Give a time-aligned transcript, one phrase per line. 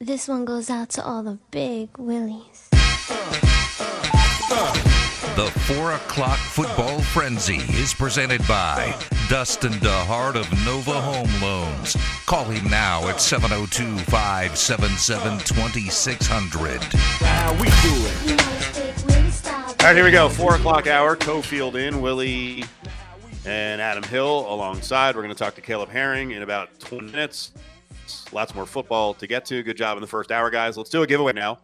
[0.00, 2.68] This one goes out to all the big willies.
[5.34, 8.96] The 4 o'clock football frenzy is presented by
[9.28, 11.96] Dustin DeHart of Nova Home Loans.
[12.26, 16.80] Call him now at 702 577 2600.
[16.84, 18.38] How we doing?
[19.50, 20.28] All right, here we go.
[20.28, 21.16] Four o'clock hour.
[21.16, 22.00] Cofield in.
[22.00, 22.62] Willie
[23.44, 25.16] and Adam Hill alongside.
[25.16, 27.50] We're going to talk to Caleb Herring in about 20 minutes.
[28.32, 29.62] Lots more football to get to.
[29.62, 30.76] Good job in the first hour, guys.
[30.76, 31.58] Let's do a giveaway now.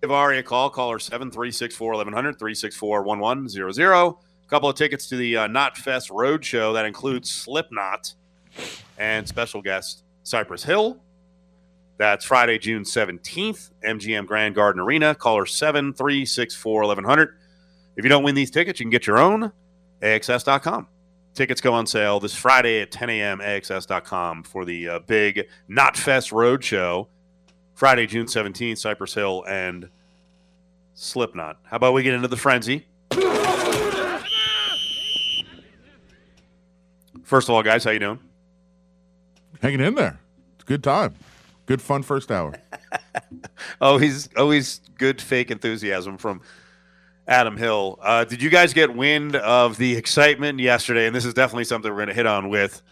[0.00, 0.70] Give Ari a call.
[0.70, 3.92] Caller 7364 1100 364 1100.
[3.92, 4.14] A
[4.48, 8.14] couple of tickets to the uh, Knotfest Road Show that includes Slipknot
[8.98, 10.98] and special guest Cypress Hill.
[11.98, 15.14] That's Friday, June 17th, MGM Grand Garden Arena.
[15.14, 17.36] Caller 7364 1100.
[17.96, 19.52] If you don't win these tickets, you can get your own.
[20.02, 20.88] AXS.com.
[21.34, 23.38] Tickets go on sale this Friday at 10 a.m.
[23.38, 26.62] AXS.com for the uh, big Knotfest Road
[27.74, 29.88] Friday, June 17th, Cypress Hill and
[30.94, 31.58] Slipknot.
[31.64, 32.86] How about we get into the frenzy?
[37.22, 38.18] First of all, guys, how you doing?
[39.62, 40.20] Hanging in there.
[40.56, 41.14] It's a good time.
[41.64, 42.54] Good fun first hour.
[43.80, 46.42] always, always good fake enthusiasm from
[47.32, 47.98] Adam Hill.
[48.02, 51.06] Uh, did you guys get wind of the excitement yesterday?
[51.06, 52.82] And this is definitely something we're going to hit on with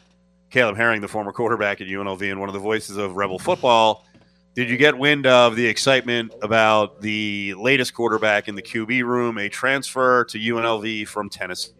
[0.49, 4.07] Caleb Herring, the former quarterback at UNLV and one of the voices of Rebel football.
[4.55, 9.37] Did you get wind of the excitement about the latest quarterback in the QB room,
[9.37, 11.73] a transfer to UNLV from Tennessee?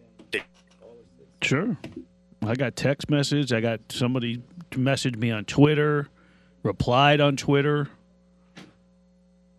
[1.41, 1.75] Sure.
[2.43, 3.51] I got text message.
[3.51, 6.09] I got somebody messaged me on Twitter,
[6.61, 7.89] replied on Twitter.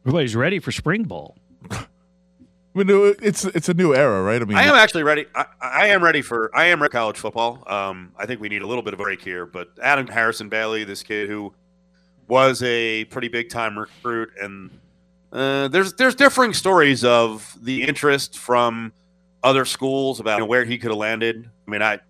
[0.02, 1.36] Everybody's ready for spring ball.
[2.74, 4.40] I mean, it's it's a new era, right?
[4.40, 5.26] I mean, I am actually ready.
[5.34, 7.62] I, I am ready for I am ready for college football.
[7.66, 10.48] Um, I think we need a little bit of a break here, but Adam Harrison
[10.48, 11.52] Bailey, this kid who
[12.28, 14.70] was a pretty big time recruit, and
[15.32, 18.92] uh, there's there's differing stories of the interest from
[19.42, 21.50] other schools about you know, where he could have landed.
[21.66, 22.00] I mean, I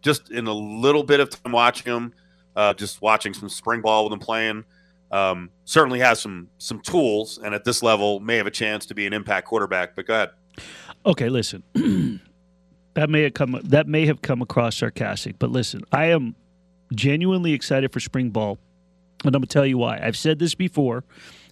[0.00, 2.14] just in a little bit of time watching him,
[2.54, 4.64] uh, just watching some spring ball with him playing.
[5.10, 8.94] Um, certainly has some some tools, and at this level may have a chance to
[8.94, 9.94] be an impact quarterback.
[9.94, 10.30] But go ahead.
[11.04, 11.62] Okay, listen.
[12.94, 16.34] that may have come that may have come across sarcastic, but listen, I am
[16.92, 18.58] genuinely excited for spring ball,
[19.24, 20.00] and I'm gonna tell you why.
[20.02, 21.04] I've said this before.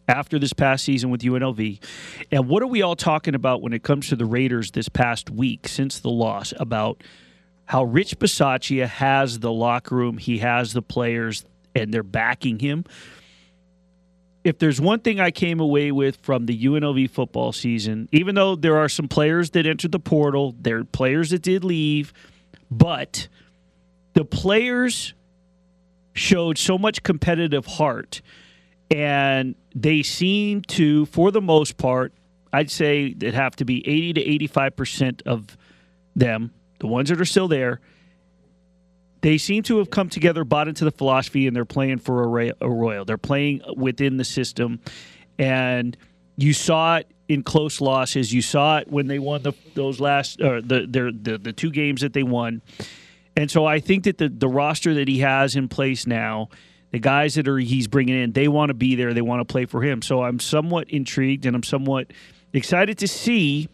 [0.06, 1.82] After this past season with UNLV,
[2.30, 5.30] and what are we all talking about when it comes to the Raiders this past
[5.30, 6.52] week since the loss?
[6.58, 7.02] About
[7.64, 12.84] how Rich Bisaccia has the locker room, he has the players, and they're backing him
[14.44, 18.54] if there's one thing I came away with from the UNLV football season, even though
[18.54, 22.12] there are some players that entered the portal, there are players that did leave,
[22.70, 23.26] but
[24.12, 25.14] the players
[26.12, 28.20] showed so much competitive heart
[28.90, 32.12] and they seem to, for the most part,
[32.52, 35.56] I'd say it have to be 80 to 85% of
[36.14, 37.80] them, the ones that are still there,
[39.24, 42.28] they seem to have come together, bought into the philosophy, and they're playing for
[42.60, 43.04] Arroyo.
[43.04, 44.80] They're playing within the system,
[45.38, 45.96] and
[46.36, 48.34] you saw it in close losses.
[48.34, 51.70] You saw it when they won the, those last or the, their, the the two
[51.70, 52.60] games that they won.
[53.34, 56.50] And so I think that the the roster that he has in place now,
[56.90, 59.14] the guys that are he's bringing in, they want to be there.
[59.14, 60.02] They want to play for him.
[60.02, 62.12] So I'm somewhat intrigued and I'm somewhat
[62.52, 63.70] excited to see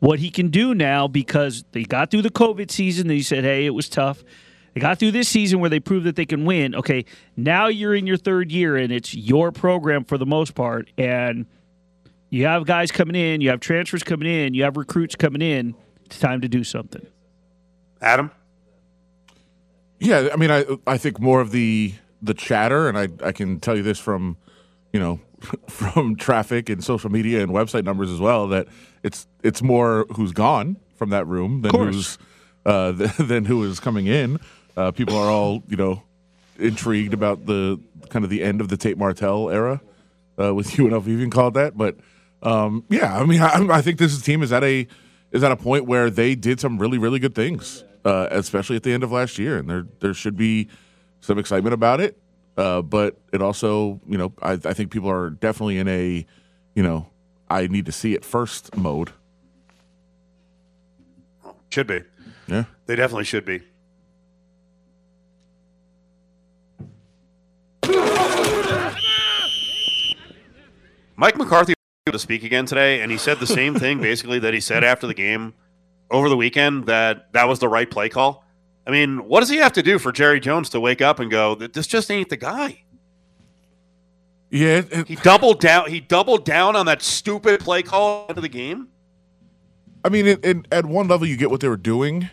[0.00, 3.08] what he can do now because they got through the COVID season.
[3.08, 4.22] They said, "Hey, it was tough."
[4.74, 6.74] They got through this season where they proved that they can win.
[6.74, 7.04] Okay,
[7.36, 10.90] now you're in your third year and it's your program for the most part.
[10.96, 11.46] And
[12.30, 15.74] you have guys coming in, you have transfers coming in, you have recruits coming in.
[16.06, 17.06] It's time to do something.
[18.00, 18.30] Adam?
[19.98, 23.60] Yeah, I mean, I I think more of the the chatter, and I I can
[23.60, 24.36] tell you this from,
[24.92, 25.20] you know,
[25.68, 28.66] from traffic and social media and website numbers as well that
[29.02, 32.18] it's it's more who's gone from that room than who's
[32.64, 34.40] uh, than who is coming in.
[34.76, 36.02] Uh, people are all you know
[36.58, 39.80] intrigued about the kind of the end of the Tate Martell era
[40.40, 41.76] uh, with UNLV even called that.
[41.76, 41.96] But
[42.42, 44.86] um, yeah, I mean, I, I, think this team is at a
[45.30, 48.82] is at a point where they did some really really good things, uh, especially at
[48.82, 50.68] the end of last year, and there there should be
[51.20, 52.18] some excitement about it.
[52.56, 56.26] Uh, but it also, you know, I, I think people are definitely in a,
[56.74, 57.08] you know,
[57.48, 59.12] I need to see it first mode.
[61.70, 62.00] Should be.
[62.46, 62.64] Yeah.
[62.84, 63.62] They definitely should be.
[71.22, 71.72] Mike McCarthy
[72.10, 75.06] to speak again today, and he said the same thing basically that he said after
[75.06, 75.54] the game
[76.10, 78.44] over the weekend that that was the right play call.
[78.88, 81.30] I mean, what does he have to do for Jerry Jones to wake up and
[81.30, 82.82] go, "This just ain't the guy"?
[84.50, 85.88] Yeah, it- it- He doubled down.
[85.90, 88.88] He doubled down on that stupid play call into the game.
[90.04, 92.30] I mean, it, it, at one level, you get what they were doing.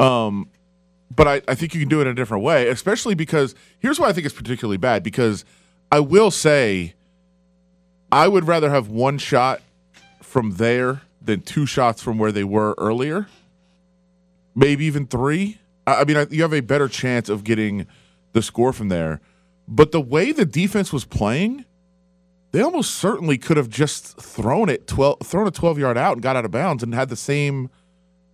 [0.00, 0.48] Um,
[1.14, 4.00] but I, I think you can do it in a different way, especially because here's
[4.00, 5.04] why I think it's particularly bad.
[5.04, 5.44] Because
[5.92, 6.94] I will say,
[8.10, 9.60] I would rather have one shot
[10.22, 13.26] from there than two shots from where they were earlier.
[14.54, 15.58] Maybe even three.
[15.86, 17.86] I, I mean, I, you have a better chance of getting
[18.32, 19.20] the score from there.
[19.66, 21.64] But the way the defense was playing,
[22.52, 26.22] they almost certainly could have just thrown it 12 thrown a 12 yard out and
[26.22, 27.68] got out of bounds and had the same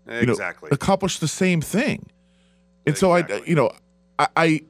[0.09, 0.69] you know Exactly.
[0.71, 2.07] accomplished the same thing
[2.87, 3.73] and so i you know
[4.19, 4.61] I, I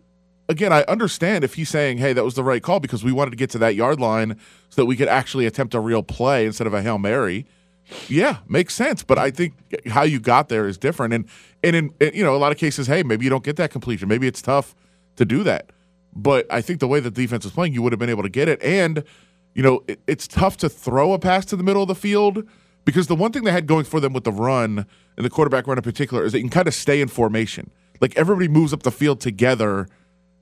[0.49, 3.31] again i understand if he's saying hey that was the right call because we wanted
[3.31, 4.38] to get to that yard line
[4.69, 7.46] so that we could actually attempt a real play instead of a hail mary
[8.08, 9.55] yeah makes sense but i think
[9.88, 11.29] how you got there is different and
[11.62, 13.70] and in in, you know a lot of cases hey maybe you don't get that
[13.70, 14.75] completion maybe it's tough
[15.17, 15.70] to do that
[16.14, 18.29] but I think the way the defense is playing, you would have been able to
[18.29, 18.62] get it.
[18.62, 19.02] And,
[19.55, 22.46] you know, it, it's tough to throw a pass to the middle of the field
[22.85, 24.87] because the one thing they had going for them with the run
[25.17, 27.70] and the quarterback run in particular is that you can kind of stay in formation.
[28.00, 29.88] Like everybody moves up the field together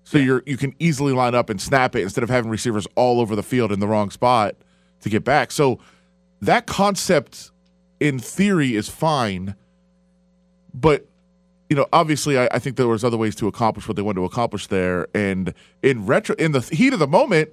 [0.04, 3.20] so you're you can easily line up and snap it instead of having receivers all
[3.20, 4.54] over the field in the wrong spot
[5.00, 5.50] to get back.
[5.50, 5.78] So
[6.40, 7.50] that concept
[8.00, 9.54] in theory is fine,
[10.74, 11.06] but
[11.72, 14.20] you know, obviously, I, I think there was other ways to accomplish what they wanted
[14.20, 15.08] to accomplish there.
[15.14, 17.48] And in retro, in the heat of the moment,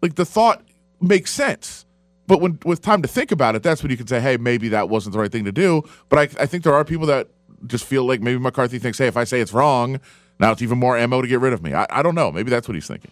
[0.00, 0.62] like the thought
[1.00, 1.86] makes sense.
[2.28, 4.68] But when with time to think about it, that's when you can say, hey, maybe
[4.68, 5.82] that wasn't the right thing to do.
[6.08, 7.26] But I, I think there are people that
[7.66, 9.98] just feel like maybe McCarthy thinks, hey, if I say it's wrong,
[10.40, 11.74] now it's even more ammo to get rid of me.
[11.74, 12.32] I, I don't know.
[12.32, 13.10] Maybe that's what he's thinking.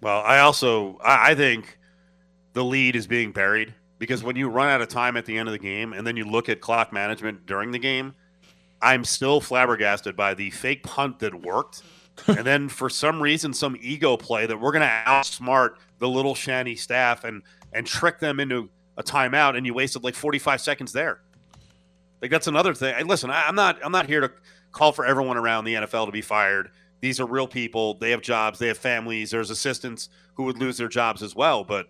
[0.00, 1.78] Well, I also I, I think
[2.52, 5.48] the lead is being buried because when you run out of time at the end
[5.48, 8.14] of the game and then you look at clock management during the game,
[8.80, 11.82] I'm still flabbergasted by the fake punt that worked.
[12.28, 16.34] and then for some reason, some ego play that we're going to outsmart the little
[16.34, 17.42] shanty staff and
[17.72, 21.20] and trick them into a timeout, and you wasted like 45 seconds there.
[22.22, 22.94] Like that's another thing.
[22.94, 24.30] Hey, listen, I, I'm not I'm not here to
[24.74, 26.70] call for everyone around the NFL to be fired.
[27.00, 27.94] These are real people.
[27.94, 28.58] They have jobs.
[28.58, 29.30] They have families.
[29.30, 31.64] There's assistants who would lose their jobs as well.
[31.64, 31.86] But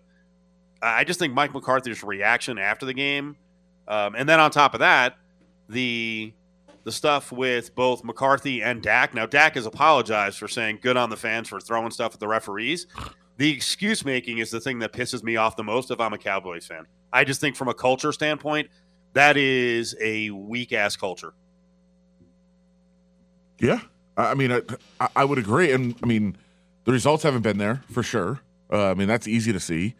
[0.81, 3.37] I just think Mike McCarthy's reaction after the game,
[3.87, 5.17] um, and then on top of that,
[5.67, 6.33] the
[6.83, 9.13] the stuff with both McCarthy and Dak.
[9.15, 12.27] Now Dak has apologized for saying good on the fans for throwing stuff at the
[12.27, 12.85] referees.
[13.37, 16.17] The excuse making is the thing that pisses me off the most if I'm a
[16.17, 16.85] Cowboys fan.
[17.11, 18.69] I just think from a culture standpoint,
[19.13, 21.33] that is a weak ass culture.
[23.65, 23.79] Yeah,
[24.17, 24.61] I mean, I,
[24.99, 26.37] I- I would agree, and I mean,
[26.85, 28.41] the results haven't been there for sure.
[28.71, 29.95] Uh, I mean, that's easy to see.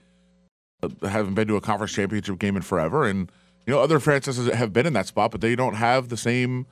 [0.83, 3.31] Uh, haven't been to a conference championship game in forever, and
[3.65, 6.67] you know, other franchises have been in that spot, but they don't have the same,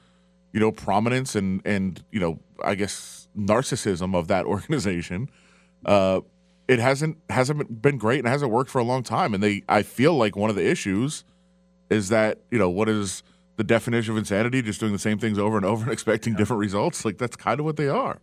[0.52, 5.30] you know, prominence and and you know, I guess narcissism of that organization.
[5.86, 6.22] Uh,
[6.68, 9.82] it hasn't hasn't been great and hasn't worked for a long time, and they I
[9.84, 11.24] feel like one of the issues
[11.90, 13.24] is that you know what is
[13.56, 16.60] the definition of insanity just doing the same things over and over and expecting different
[16.60, 18.20] results like that's kind of what they are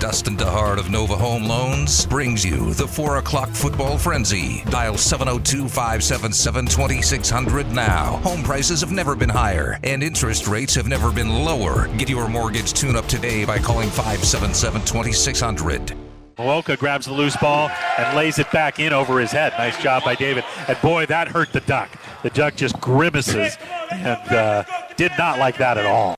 [0.00, 4.62] Dustin DeHart of Nova Home Loans brings you the 4 o'clock football frenzy.
[4.70, 8.16] Dial 702 577 2600 now.
[8.24, 11.86] Home prices have never been higher, and interest rates have never been lower.
[11.98, 15.94] Get your mortgage tune up today by calling 577 2600.
[16.38, 17.68] Muoka grabs the loose ball
[17.98, 19.52] and lays it back in over his head.
[19.58, 20.44] Nice job by David.
[20.66, 21.90] And boy, that hurt the duck.
[22.22, 23.58] The duck just grimaces
[24.00, 24.64] and uh,
[24.96, 26.14] did not like that at all.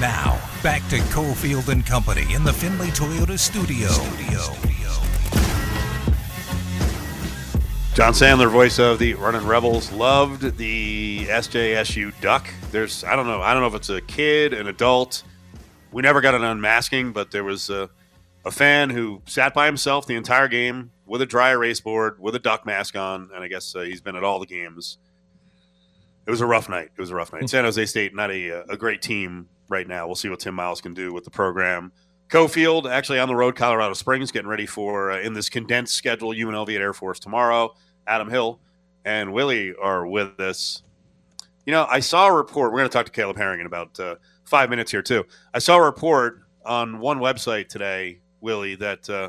[0.00, 3.88] Now, back to Cofield and Company in the Finley Toyota studio.
[7.94, 12.48] John Sandler, voice of the Running Rebels, loved the SJSU duck.
[12.70, 15.22] There's, I don't know, I don't know if it's a kid, an adult.
[15.92, 17.90] We never got an unmasking, but there was a,
[18.46, 22.34] a fan who sat by himself the entire game with a dry erase board, with
[22.34, 24.96] a duck mask on, and I guess uh, he's been at all the games.
[26.26, 26.88] It was a rough night.
[26.96, 27.50] It was a rough night.
[27.50, 30.06] San Jose State, not a, a great team right now.
[30.06, 31.92] We'll see what Tim Miles can do with the program.
[32.30, 36.30] Cofield actually on the road, Colorado Springs, getting ready for uh, in this condensed schedule.
[36.30, 37.74] UNLV at Air Force tomorrow.
[38.06, 38.58] Adam Hill
[39.04, 40.82] and Willie are with us.
[41.66, 42.72] You know, I saw a report.
[42.72, 44.14] We're going to talk to Caleb Herring in about uh,
[44.44, 45.26] five minutes here too.
[45.52, 49.28] I saw a report on one website today, Willie, that uh,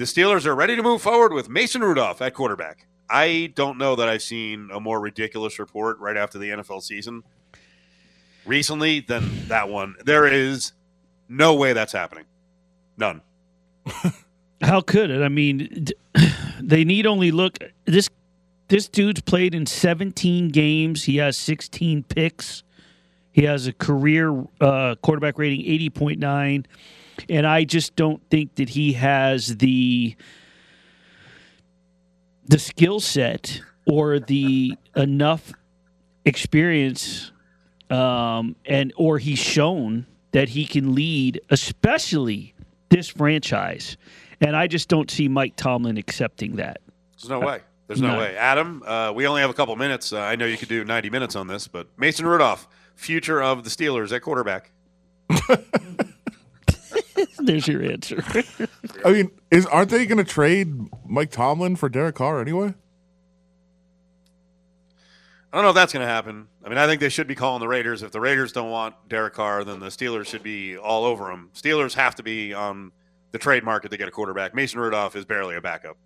[0.00, 2.86] the Steelers are ready to move forward with Mason Rudolph at quarterback.
[3.10, 7.22] I don't know that I've seen a more ridiculous report right after the NFL season
[8.46, 9.96] recently than that one.
[10.02, 10.72] There is
[11.28, 12.24] no way that's happening.
[12.96, 13.20] None.
[14.62, 15.20] How could it?
[15.20, 15.88] I mean,
[16.62, 18.08] they need only look this.
[18.68, 21.04] This dude's played in 17 games.
[21.04, 22.62] He has 16 picks.
[23.32, 26.64] He has a career uh, quarterback rating 80.9.
[27.28, 30.16] And I just don't think that he has the
[32.46, 35.52] the skill set or the enough
[36.24, 37.32] experience
[37.90, 42.54] um, and or he's shown that he can lead especially
[42.88, 43.96] this franchise
[44.40, 46.80] and i just don't see mike tomlin accepting that
[47.16, 47.60] There's no way.
[47.86, 48.18] There's no, No.
[48.18, 48.36] way.
[48.36, 50.12] Adam, uh, we only have a couple minutes.
[50.12, 53.64] Uh, I know you could do 90 minutes on this, but Mason Rudolph, future of
[53.64, 54.70] the Steelers at quarterback.
[57.38, 58.22] there's your answer
[59.04, 60.74] I mean, is aren't they going to trade
[61.06, 62.74] Mike Tomlin for Derek Carr anyway?
[65.52, 66.46] I don't know if that's going to happen.
[66.64, 68.04] I mean, I think they should be calling the Raiders.
[68.04, 71.50] If the Raiders don't want Derek Carr, then the Steelers should be all over him.
[71.54, 72.92] Steelers have to be on
[73.32, 74.54] the trade market to get a quarterback.
[74.54, 75.96] Mason Rudolph is barely a backup.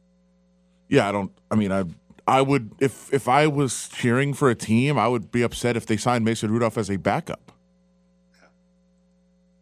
[0.88, 1.30] Yeah, I don't.
[1.50, 1.84] I mean, I
[2.26, 5.86] I would if if I was cheering for a team, I would be upset if
[5.86, 7.52] they signed Mason Rudolph as a backup.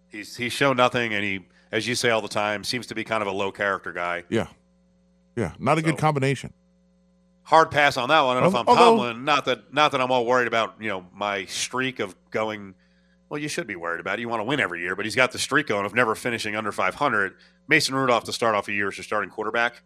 [0.09, 1.40] He's he's shown nothing, and he,
[1.73, 4.25] as you say all the time, seems to be kind of a low character guy.
[4.29, 4.47] Yeah,
[5.35, 6.52] yeah, not a good combination.
[7.45, 8.37] Hard pass on that one.
[8.37, 11.07] And if I'm Although- Tomlin, not that not that I'm all worried about you know
[11.12, 12.75] my streak of going.
[13.29, 14.21] Well, you should be worried about it.
[14.21, 16.55] You want to win every year, but he's got the streak going of never finishing
[16.55, 17.35] under 500.
[17.67, 19.83] Mason Rudolph to start off a year as your starting quarterback,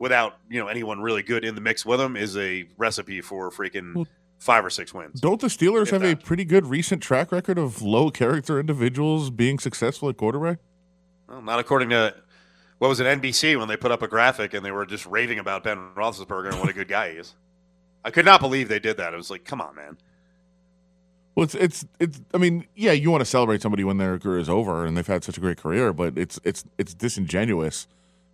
[0.00, 3.50] without you know anyone really good in the mix with him, is a recipe for
[3.52, 4.06] freaking Well,
[4.40, 5.20] five or six wins.
[5.20, 9.58] Don't the Steelers have a pretty good recent track record of low character individuals being
[9.60, 10.58] successful at quarterback?
[11.28, 12.14] Well, not according to
[12.78, 15.38] what was it NBC when they put up a graphic and they were just raving
[15.38, 17.34] about Ben Roethlisberger and what a good guy he is.
[18.04, 19.14] I could not believe they did that.
[19.14, 19.96] It was like, come on, man.
[21.34, 22.20] Well, it's it's it's.
[22.32, 25.06] I mean, yeah, you want to celebrate somebody when their career is over and they've
[25.06, 27.88] had such a great career, but it's it's it's disingenuous.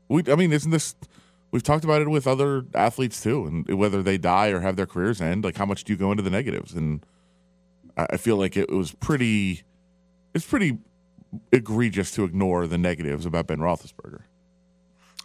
[0.08, 0.94] We, I mean, isn't this?
[1.50, 4.86] We've talked about it with other athletes too, and whether they die or have their
[4.86, 6.74] careers end, like how much do you go into the negatives?
[6.74, 7.04] And
[7.96, 9.62] I, I feel like it was pretty.
[10.34, 10.78] It's pretty
[11.52, 14.22] egregious to ignore the negatives about Ben Roethlisberger.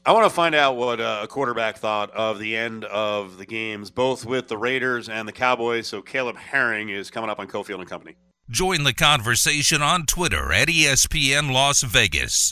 [0.08, 3.46] I want to find out what uh, a quarterback thought of the end of the
[3.46, 5.88] games, both with the Raiders and the Cowboys.
[5.88, 8.16] So Caleb Herring is coming up on Cofield and Company.
[8.48, 12.52] Join the conversation on Twitter at ESPN Las Vegas.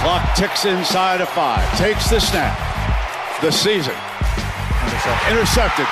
[0.00, 1.78] Clock ticks inside of five.
[1.78, 2.58] Takes the snap.
[3.40, 3.94] The season.
[5.30, 5.86] Intercepted.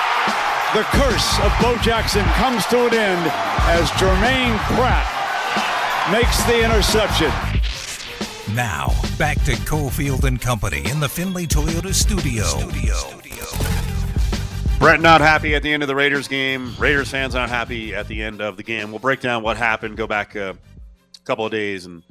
[0.74, 3.30] The curse of Bo Jackson comes to an end
[3.68, 5.06] as Germaine Pratt
[6.10, 7.30] makes the interception.
[8.54, 12.44] Now, back to Cofield and Company in the Finley Toyota studio.
[12.44, 12.94] studio.
[14.78, 16.74] Brett not happy at the end of the Raiders game.
[16.78, 18.90] Raiders fans not happy at the end of the game.
[18.90, 20.56] We'll break down what happened, go back a
[21.24, 22.02] couple of days, and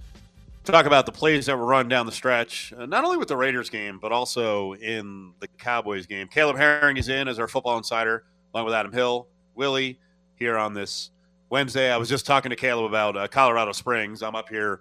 [0.63, 3.37] talk about the plays that were run down the stretch, uh, not only with the
[3.37, 6.27] Raiders game, but also in the Cowboys game.
[6.27, 8.23] Caleb Herring is in as our football insider,
[8.55, 9.99] along with Adam Hill, Willie,
[10.35, 11.11] here on this
[11.49, 11.91] Wednesday.
[11.91, 14.23] I was just talking to Caleb about uh, Colorado Springs.
[14.23, 14.79] I'm up here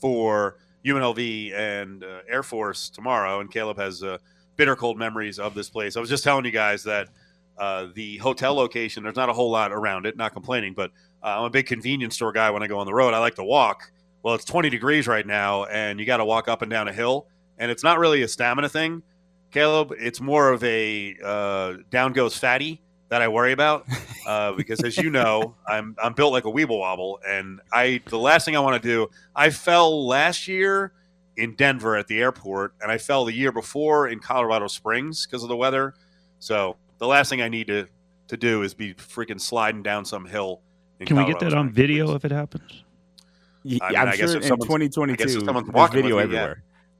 [0.00, 4.18] for UNLV and uh, Air Force tomorrow, and Caleb has uh,
[4.54, 5.96] bitter cold memories of this place.
[5.96, 7.08] I was just telling you guys that
[7.58, 11.40] uh, the hotel location, there's not a whole lot around it, not complaining, but uh,
[11.40, 13.12] I'm a big convenience store guy when I go on the road.
[13.12, 13.90] I like to walk.
[14.22, 16.92] Well, it's 20 degrees right now, and you got to walk up and down a
[16.92, 17.26] hill,
[17.58, 19.02] and it's not really a stamina thing,
[19.50, 19.92] Caleb.
[19.98, 23.86] It's more of a uh, down goes fatty that I worry about
[24.26, 28.18] uh, because, as you know, I'm I'm built like a weeble wobble, and I the
[28.18, 29.08] last thing I want to do.
[29.34, 30.92] I fell last year
[31.36, 35.42] in Denver at the airport, and I fell the year before in Colorado Springs because
[35.42, 35.94] of the weather.
[36.38, 37.86] So the last thing I need to
[38.28, 40.60] to do is be freaking sliding down some hill.
[40.98, 42.82] in Can we get Colorado that on video if it happens?
[43.64, 45.68] Y- I mean, I'm I guess sure if in someone's- I 2022, guess if someone's
[45.70, 46.36] walking video with me,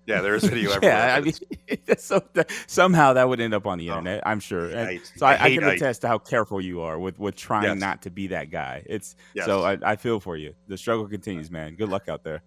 [0.06, 0.16] yeah.
[0.16, 0.16] everywhere.
[0.16, 0.96] Yeah, there is video everywhere.
[0.98, 3.98] Yeah, I mean, so that, somehow that would end up on the Oh.
[3.98, 4.22] internet.
[4.26, 4.76] I'm sure.
[4.76, 7.18] I- so I, I I, hate- can I- attest to how careful you are with
[7.18, 7.78] with trying Yes.
[7.78, 8.82] not to be that guy.
[8.86, 9.46] It's Yes.
[9.46, 10.54] so I, I feel for you.
[10.68, 11.74] The struggle continues, man.
[11.74, 12.42] Good luck out there.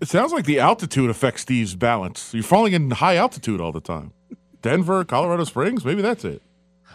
[0.00, 2.34] It sounds like the altitude affects Steve's balance.
[2.34, 4.12] You're falling in high altitude all the time.
[4.60, 6.42] Denver, Colorado Springs, maybe that's it.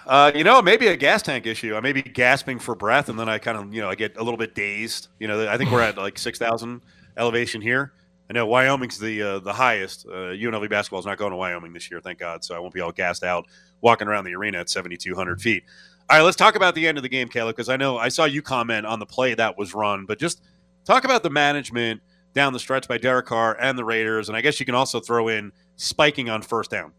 [0.05, 1.75] Uh, you know, maybe a gas tank issue.
[1.75, 4.17] I may be gasping for breath, and then I kind of, you know, I get
[4.17, 5.07] a little bit dazed.
[5.19, 6.81] You know, I think we're at like six thousand
[7.17, 7.91] elevation here.
[8.29, 10.07] I know Wyoming's the uh, the highest.
[10.07, 12.43] Uh, UNLV basketball is not going to Wyoming this year, thank God.
[12.43, 13.45] So I won't be all gassed out
[13.81, 15.63] walking around the arena at seventy two hundred feet.
[16.09, 18.09] All right, let's talk about the end of the game, Caleb, because I know I
[18.09, 20.41] saw you comment on the play that was run, but just
[20.85, 22.01] talk about the management
[22.33, 24.99] down the stretch by Derek Carr and the Raiders, and I guess you can also
[24.99, 26.91] throw in spiking on first down.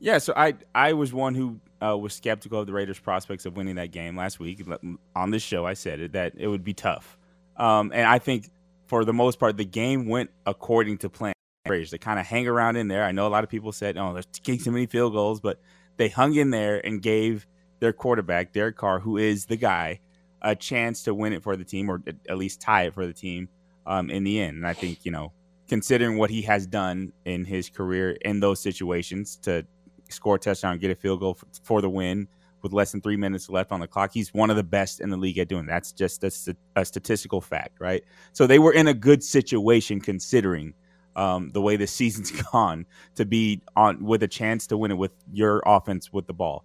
[0.00, 3.56] Yeah, so I I was one who uh, was skeptical of the Raiders' prospects of
[3.56, 4.66] winning that game last week.
[5.14, 7.16] On this show, I said it that it would be tough,
[7.56, 8.50] um, and I think
[8.86, 11.32] for the most part, the game went according to plan.
[11.66, 13.04] They kind of hang around in there.
[13.04, 15.60] I know a lot of people said, "Oh, there's getting so many field goals," but
[15.96, 17.46] they hung in there and gave
[17.80, 20.00] their quarterback Derek Carr, who is the guy,
[20.42, 23.12] a chance to win it for the team or at least tie it for the
[23.12, 23.48] team
[23.86, 24.56] um, in the end.
[24.56, 25.32] And I think, you know,
[25.68, 29.66] considering what he has done in his career in those situations to
[30.10, 32.28] score a touchdown, get a field goal for, for the win
[32.64, 35.10] with less than three minutes left on the clock, he's one of the best in
[35.10, 35.74] the league at doing that.
[35.74, 38.02] That's just a, a statistical fact, right?
[38.32, 40.72] So they were in a good situation considering
[41.14, 44.94] um, the way the season's gone to be on with a chance to win it
[44.94, 46.64] with your offense with the ball.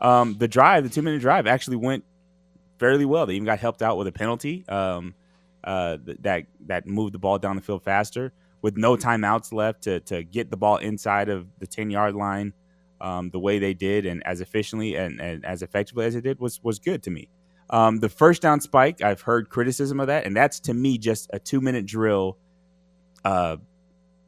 [0.00, 2.04] Um, the drive, the two minute drive, actually went
[2.78, 3.26] fairly well.
[3.26, 5.14] They even got helped out with a penalty um,
[5.64, 10.00] uh, that that moved the ball down the field faster with no timeouts left to
[10.00, 12.52] to get the ball inside of the ten yard line.
[13.00, 16.40] Um, the way they did and as efficiently and, and, as effectively as it did
[16.40, 17.28] was was good to me.
[17.70, 21.30] Um, the first down spike, I've heard criticism of that, and that's to me just
[21.32, 22.38] a two minute drill,
[23.24, 23.58] uh,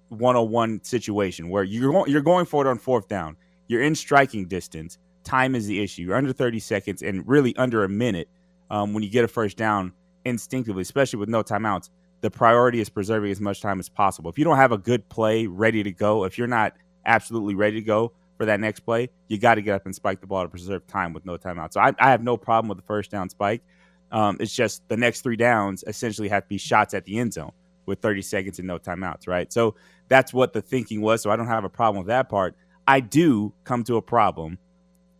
[0.08, 3.36] one on one situation where you're you're going for it on fourth down.
[3.66, 4.98] You're in striking distance.
[5.24, 6.02] Time is the issue.
[6.02, 8.28] You're under 30 seconds and really under a minute
[8.70, 9.92] um, when you get a first down
[10.24, 14.30] instinctively, especially with no timeouts, the priority is preserving as much time as possible.
[14.30, 16.74] If you don't have a good play ready to go, if you're not
[17.06, 20.22] absolutely ready to go for that next play, you got to get up and spike
[20.22, 21.74] the ball to preserve time with no timeout.
[21.74, 23.62] So I, I have no problem with the first down spike.
[24.10, 27.34] Um, it's just the next three downs essentially have to be shots at the end
[27.34, 27.52] zone
[27.84, 29.52] with 30 seconds and no timeouts, right?
[29.52, 29.74] So
[30.08, 31.20] that's what the thinking was.
[31.20, 32.56] So I don't have a problem with that part.
[32.88, 34.56] I do come to a problem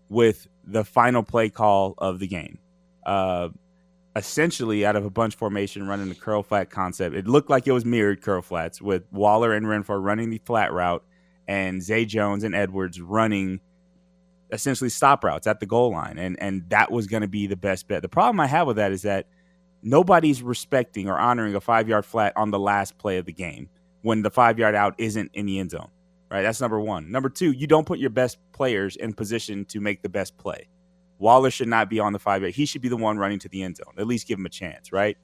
[0.09, 2.59] with the final play call of the game
[3.05, 3.51] uh,
[4.17, 7.15] essentially out of a bunch formation running the curl flat concept.
[7.15, 10.73] It looked like it was mirrored curl flats with Waller and Renfrow running the flat
[10.73, 11.05] route
[11.51, 13.59] and Zay Jones and Edwards running
[14.53, 16.17] essentially stop routes at the goal line.
[16.17, 18.03] And and that was going to be the best bet.
[18.03, 19.27] The problem I have with that is that
[19.83, 23.69] nobody's respecting or honoring a five yard flat on the last play of the game
[24.03, 25.89] when the five yard out isn't in the end zone.
[26.31, 26.43] Right?
[26.43, 27.11] That's number one.
[27.11, 30.69] Number two, you don't put your best players in position to make the best play.
[31.19, 32.55] Waller should not be on the five yard.
[32.55, 33.95] He should be the one running to the end zone.
[33.99, 35.19] At least give him a chance, right?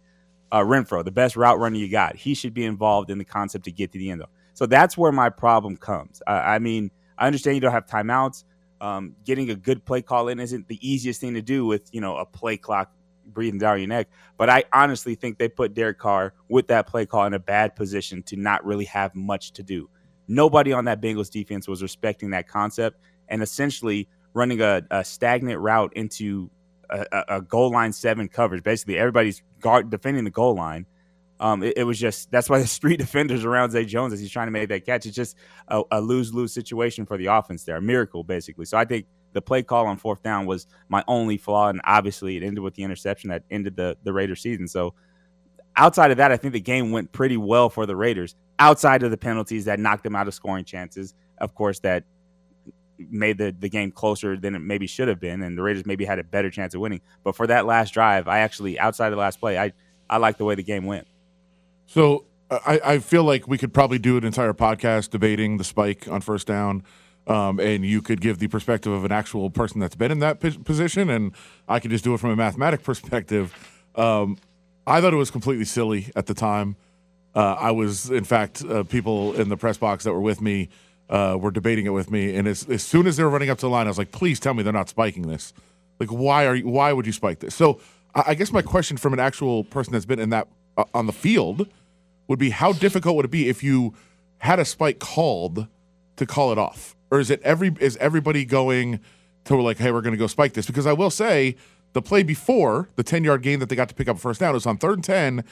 [0.50, 3.66] Uh, Renfrow, the best route runner you got, he should be involved in the concept
[3.66, 4.28] to get to the end zone.
[4.56, 6.22] So that's where my problem comes.
[6.26, 8.44] I mean, I understand you don't have timeouts.
[8.80, 12.00] Um, getting a good play call in isn't the easiest thing to do with you
[12.00, 12.90] know a play clock
[13.26, 14.08] breathing down your neck.
[14.38, 17.76] But I honestly think they put Derek Carr with that play call in a bad
[17.76, 19.90] position to not really have much to do.
[20.26, 25.60] Nobody on that Bengals defense was respecting that concept, and essentially running a, a stagnant
[25.60, 26.50] route into
[26.88, 28.62] a, a, goal line seven coverage.
[28.62, 30.86] Basically, everybody's guard defending the goal line.
[31.38, 34.30] Um, it, it, was just that's why the street defenders around Zay Jones as he's
[34.30, 35.06] trying to make that catch.
[35.06, 35.36] It's just
[35.68, 38.64] a, a lose lose situation for the offense there, a miracle basically.
[38.64, 42.36] So I think the play call on fourth down was my only flaw, and obviously
[42.36, 44.66] it ended with the interception that ended the the Raiders season.
[44.66, 44.94] So
[45.76, 48.34] outside of that, I think the game went pretty well for the Raiders.
[48.58, 52.04] Outside of the penalties that knocked them out of scoring chances, of course, that
[52.98, 56.06] made the, the game closer than it maybe should have been, and the Raiders maybe
[56.06, 57.02] had a better chance of winning.
[57.22, 59.72] But for that last drive, I actually outside of the last play, I
[60.08, 61.06] I like the way the game went.
[61.86, 66.06] So I, I feel like we could probably do an entire podcast debating the spike
[66.08, 66.82] on first down.
[67.26, 70.38] Um, and you could give the perspective of an actual person that's been in that
[70.38, 71.32] position, and
[71.66, 73.52] I could just do it from a mathematic perspective.
[73.96, 74.38] Um,
[74.86, 76.76] I thought it was completely silly at the time.
[77.34, 80.68] Uh, I was, in fact, uh, people in the press box that were with me
[81.10, 83.58] uh, were debating it with me, and as, as soon as they were running up
[83.58, 85.52] to the line, I was like, "Please tell me they're not spiking this.
[85.98, 86.68] Like, why are you?
[86.68, 87.80] Why would you spike this?" So,
[88.14, 91.06] I, I guess my question from an actual person that's been in that uh, on
[91.06, 91.68] the field
[92.28, 93.94] would be, how difficult would it be if you
[94.38, 95.66] had a spike called
[96.16, 99.00] to call it off, or is it every is everybody going
[99.44, 100.66] to like, "Hey, we're going to go spike this"?
[100.66, 101.56] Because I will say,
[101.92, 104.54] the play before the ten yard gain that they got to pick up first down
[104.54, 105.44] was on third and ten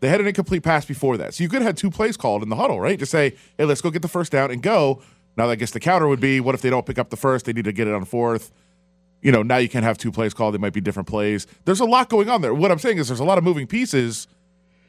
[0.00, 1.34] they had an incomplete pass before that.
[1.34, 2.98] So you could have had two plays called in the huddle, right?
[2.98, 5.02] To say, hey, let's go get the first down and go.
[5.36, 7.46] Now, I guess the counter would be what if they don't pick up the first?
[7.46, 8.50] They need to get it on fourth.
[9.22, 10.54] You know, now you can't have two plays called.
[10.54, 11.46] They might be different plays.
[11.66, 12.54] There's a lot going on there.
[12.54, 14.26] What I'm saying is there's a lot of moving pieces.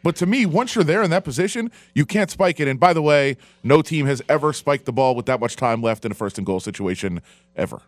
[0.03, 2.67] But to me, once you're there in that position, you can't spike it.
[2.67, 5.81] And by the way, no team has ever spiked the ball with that much time
[5.81, 7.21] left in a first and goal situation
[7.55, 7.81] ever.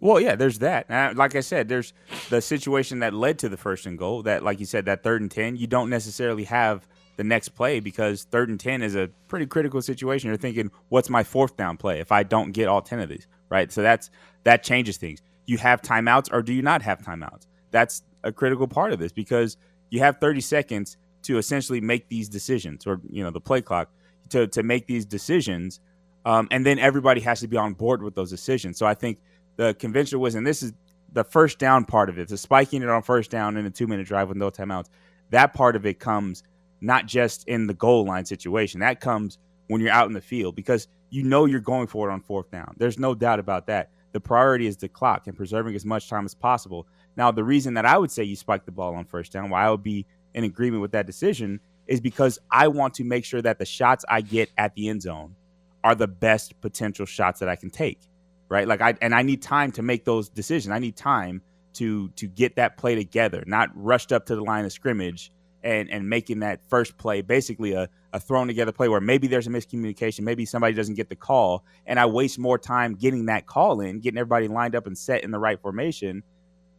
[0.00, 0.90] Well, yeah, there's that.
[1.16, 1.94] Like I said, there's
[2.28, 4.22] the situation that led to the first and goal.
[4.22, 7.80] That, like you said, that third and ten, you don't necessarily have the next play
[7.80, 10.28] because third and ten is a pretty critical situation.
[10.28, 13.26] You're thinking, what's my fourth down play if I don't get all ten of these?
[13.48, 13.72] Right.
[13.72, 14.10] So that's
[14.42, 15.22] that changes things.
[15.46, 17.46] You have timeouts or do you not have timeouts?
[17.70, 19.56] That's a critical part of this because
[19.94, 23.90] you have 30 seconds to essentially make these decisions, or you know, the play clock
[24.30, 25.80] to to make these decisions,
[26.24, 28.76] um, and then everybody has to be on board with those decisions.
[28.76, 29.20] So I think
[29.56, 30.44] the conventional wisdom.
[30.44, 30.72] This is
[31.12, 33.86] the first down part of it, the spiking it on first down in a two
[33.86, 34.88] minute drive with no timeouts.
[35.30, 36.42] That part of it comes
[36.80, 38.80] not just in the goal line situation.
[38.80, 42.12] That comes when you're out in the field because you know you're going for it
[42.12, 42.74] on fourth down.
[42.78, 43.90] There's no doubt about that.
[44.14, 46.86] The priority is the clock and preserving as much time as possible.
[47.16, 49.66] Now, the reason that I would say you spike the ball on first down, why
[49.66, 53.42] I would be in agreement with that decision, is because I want to make sure
[53.42, 55.34] that the shots I get at the end zone
[55.82, 58.00] are the best potential shots that I can take.
[58.48, 58.68] Right.
[58.68, 60.72] Like I and I need time to make those decisions.
[60.72, 61.42] I need time
[61.74, 65.32] to to get that play together, not rushed up to the line of scrimmage
[65.64, 69.46] and and making that first play basically a, a thrown together play where maybe there's
[69.46, 73.46] a miscommunication, maybe somebody doesn't get the call, and I waste more time getting that
[73.46, 76.22] call in, getting everybody lined up and set in the right formation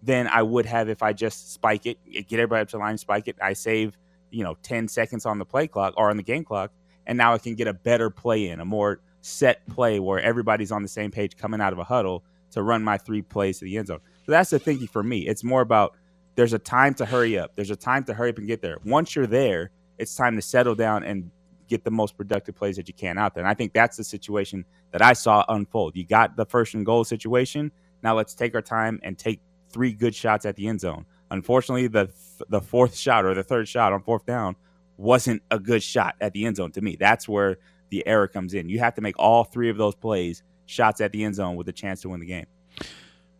[0.03, 3.27] than I would have if I just spike it, get everybody up to line, spike
[3.27, 3.35] it.
[3.41, 3.97] I save,
[4.29, 6.71] you know, 10 seconds on the play clock or on the game clock,
[7.07, 10.71] and now I can get a better play in, a more set play where everybody's
[10.71, 13.65] on the same page coming out of a huddle to run my three plays to
[13.65, 13.99] the end zone.
[14.27, 15.27] So that's the thinking for me.
[15.27, 15.95] It's more about
[16.35, 17.55] there's a time to hurry up.
[17.55, 18.77] There's a time to hurry up and get there.
[18.85, 21.31] Once you're there, it's time to settle down and
[21.67, 23.43] get the most productive plays that you can out there.
[23.43, 25.95] And I think that's the situation that I saw unfold.
[25.95, 27.71] You got the first and goal situation.
[28.03, 31.05] Now let's take our time and take three good shots at the end zone.
[31.31, 32.09] Unfortunately, the
[32.49, 34.55] the fourth shot or the third shot on fourth down
[34.97, 36.95] wasn't a good shot at the end zone to me.
[36.97, 37.57] That's where
[37.89, 38.69] the error comes in.
[38.69, 41.67] You have to make all three of those plays shots at the end zone with
[41.67, 42.45] a chance to win the game.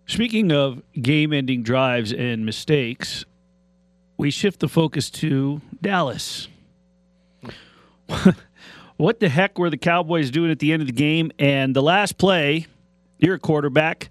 [0.07, 3.25] Speaking of game ending drives and mistakes,
[4.17, 6.47] we shift the focus to Dallas.
[8.97, 11.31] what the heck were the Cowboys doing at the end of the game?
[11.39, 12.67] And the last play,
[13.17, 14.09] you're a quarterback.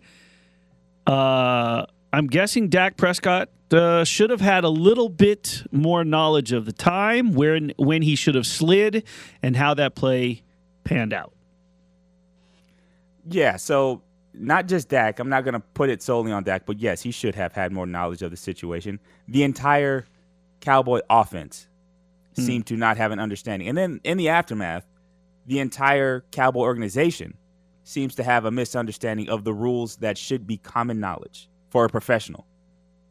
[1.06, 6.64] Uh, I'm guessing Dak Prescott uh, should have had a little bit more knowledge of
[6.64, 9.04] the time, when when he should have slid,
[9.42, 10.42] and how that play
[10.84, 11.32] panned out.
[13.28, 14.02] Yeah, so
[14.34, 15.18] not just Dak.
[15.18, 17.72] I'm not going to put it solely on Dak, but yes, he should have had
[17.72, 19.00] more knowledge of the situation.
[19.28, 20.06] The entire
[20.60, 21.66] Cowboy offense
[22.36, 22.42] hmm.
[22.42, 23.68] seemed to not have an understanding.
[23.68, 24.86] And then in the aftermath,
[25.46, 27.34] the entire Cowboy organization
[27.84, 31.88] seems to have a misunderstanding of the rules that should be common knowledge for a
[31.88, 32.46] professional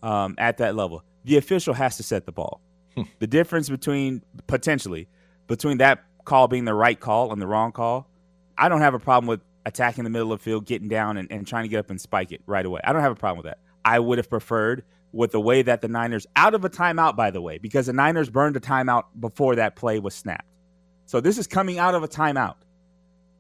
[0.01, 1.03] um, at that level.
[1.25, 2.61] The official has to set the ball.
[2.95, 3.03] Hmm.
[3.17, 5.07] the difference between potentially
[5.47, 8.07] between that call being the right call and the wrong call,
[8.55, 11.31] I don't have a problem with attacking the middle of the field, getting down and,
[11.31, 12.81] and trying to get up and spike it right away.
[12.83, 13.59] I don't have a problem with that.
[13.85, 17.31] I would have preferred with the way that the Niners, out of a timeout, by
[17.31, 20.47] the way, because the Niners burned a timeout before that play was snapped.
[21.05, 22.55] So this is coming out of a timeout.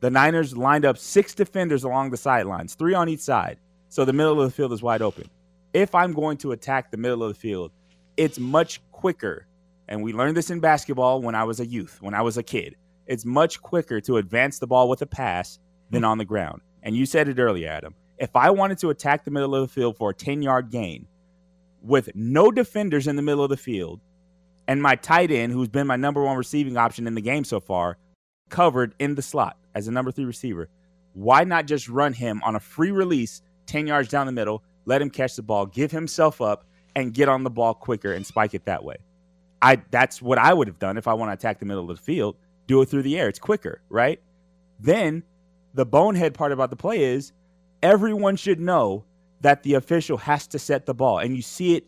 [0.01, 3.57] The Niners lined up six defenders along the sidelines, three on each side.
[3.89, 5.29] So the middle of the field is wide open.
[5.73, 7.71] If I'm going to attack the middle of the field,
[8.17, 9.47] it's much quicker.
[9.87, 12.43] And we learned this in basketball when I was a youth, when I was a
[12.43, 12.75] kid.
[13.07, 15.59] It's much quicker to advance the ball with a pass
[15.93, 16.61] than on the ground.
[16.81, 17.95] And you said it earlier, Adam.
[18.17, 21.07] If I wanted to attack the middle of the field for a 10 yard gain
[21.81, 24.01] with no defenders in the middle of the field
[24.67, 27.59] and my tight end, who's been my number one receiving option in the game so
[27.59, 27.97] far,
[28.49, 30.69] covered in the slot as a number three receiver,
[31.13, 35.01] why not just run him on a free release 10 yards down the middle, let
[35.01, 38.53] him catch the ball, give himself up, and get on the ball quicker and spike
[38.53, 38.97] it that way?
[39.61, 41.97] I that's what I would have done if I want to attack the middle of
[41.97, 42.35] the field.
[42.67, 43.29] Do it through the air.
[43.29, 44.21] It's quicker, right?
[44.79, 45.23] Then
[45.73, 47.31] the bonehead part about the play is
[47.81, 49.05] everyone should know
[49.41, 51.19] that the official has to set the ball.
[51.19, 51.87] And you see it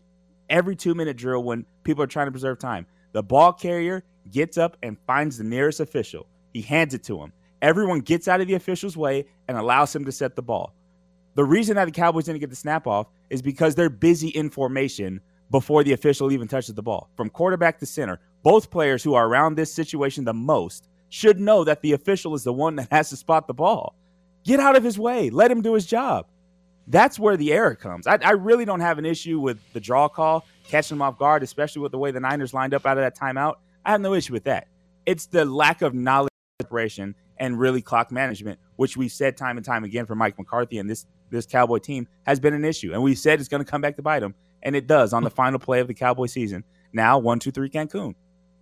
[0.50, 2.86] every two minute drill when people are trying to preserve time.
[3.12, 6.26] The ball carrier gets up and finds the nearest official.
[6.52, 7.32] He hands it to him.
[7.62, 10.74] Everyone gets out of the official's way and allows him to set the ball.
[11.34, 14.50] The reason that the Cowboys didn't get the snap off is because they're busy in
[14.50, 15.20] formation
[15.50, 17.08] before the official even touches the ball.
[17.16, 21.64] From quarterback to center, both players who are around this situation the most should know
[21.64, 23.94] that the official is the one that has to spot the ball.
[24.44, 25.30] Get out of his way.
[25.30, 26.26] Let him do his job.
[26.88, 28.06] That's where the error comes.
[28.06, 31.42] I, I really don't have an issue with the draw call, catching him off guard,
[31.42, 33.54] especially with the way the Niners lined up out of that timeout.
[33.84, 34.68] I have no issue with that.
[35.06, 39.64] It's the lack of knowledge preparation and really clock management, which we've said time and
[39.64, 42.92] time again for Mike McCarthy and this this Cowboy team has been an issue.
[42.92, 45.24] And we said it's going to come back to bite them, and it does on
[45.24, 46.62] the final play of the Cowboy season.
[46.92, 48.14] Now, one, two, three, Cancun.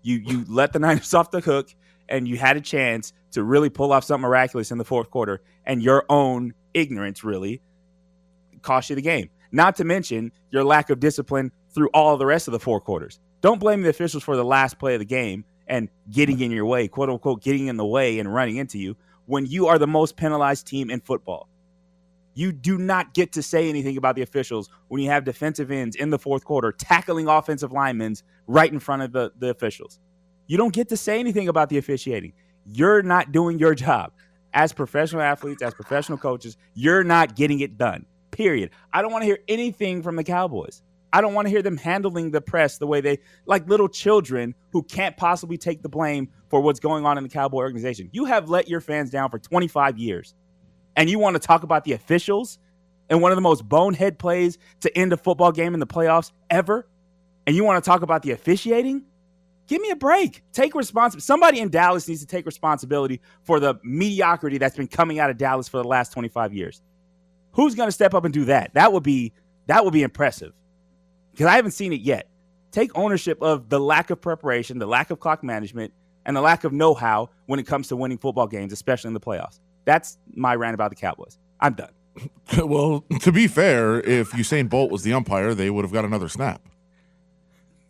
[0.03, 1.75] You you let the Niners off the hook
[2.09, 5.40] and you had a chance to really pull off something miraculous in the fourth quarter,
[5.64, 7.62] and your own ignorance really
[8.62, 9.31] cost you the game.
[9.53, 13.21] Not to mention your lack of discipline through all the rest of the four quarters.
[13.40, 16.67] Don't blame the officials for the last play of the game and getting in your
[16.67, 19.87] way, quote unquote, getting in the way and running into you when you are the
[19.87, 21.49] most penalized team in football.
[22.35, 25.95] You do not get to say anything about the officials when you have defensive ends
[25.95, 30.01] in the fourth quarter tackling offensive linemen right in front of the, the officials.
[30.46, 32.33] You don't get to say anything about the officiating.
[32.66, 34.12] You're not doing your job.
[34.52, 38.07] As professional athletes, as professional coaches, you're not getting it done.
[38.30, 38.70] Period.
[38.92, 40.83] I don't want to hear anything from the Cowboys.
[41.12, 44.54] I don't want to hear them handling the press the way they like little children
[44.72, 48.11] who can't possibly take the blame for what's going on in the Cowboy organization.
[48.12, 50.35] You have let your fans down for 25 years.
[50.96, 52.59] And you want to talk about the officials
[53.09, 56.33] and one of the most bonehead plays to end a football game in the playoffs
[56.50, 56.88] ever.
[57.46, 59.04] And you want to talk about the officiating?
[59.66, 60.42] Give me a break.
[60.53, 61.24] Take responsibility.
[61.24, 65.38] Somebody in Dallas needs to take responsibility for the mediocrity that's been coming out of
[65.38, 66.83] Dallas for the last 25 years.
[67.53, 68.74] Who's going to step up and do that?
[68.74, 69.33] That would be
[69.66, 70.53] that would be impressive.
[71.31, 72.29] Because I haven't seen it yet.
[72.70, 75.92] Take ownership of the lack of preparation, the lack of clock management,
[76.27, 79.20] and the lack of know-how when it comes to winning football games, especially in the
[79.20, 79.61] playoffs.
[79.85, 81.38] That's my rant about the Cowboys.
[81.61, 81.92] I'm done.
[82.59, 86.29] well, to be fair, if Usain Bolt was the umpire, they would have got another
[86.29, 86.62] snap.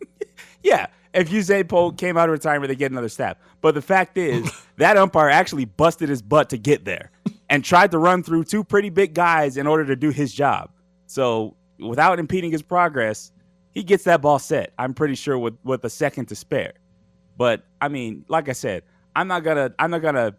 [0.62, 3.40] yeah, if Usain came out of retirement, they get another snap.
[3.61, 7.11] But the fact is, that umpire actually busted his butt to get there
[7.48, 10.70] and tried to run through two pretty big guys in order to do his job.
[11.07, 13.31] So without impeding his progress,
[13.72, 14.72] he gets that ball set.
[14.79, 16.74] I'm pretty sure with with a second to spare.
[17.37, 18.83] But I mean, like I said,
[19.16, 20.35] I'm not gonna I'm not gonna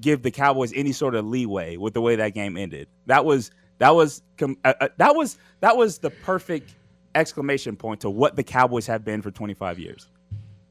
[0.00, 2.88] give the Cowboys any sort of leeway with the way that game ended.
[3.06, 6.74] That was that was uh, uh, that was that was the perfect
[7.14, 10.08] exclamation point to what the Cowboys have been for 25 years.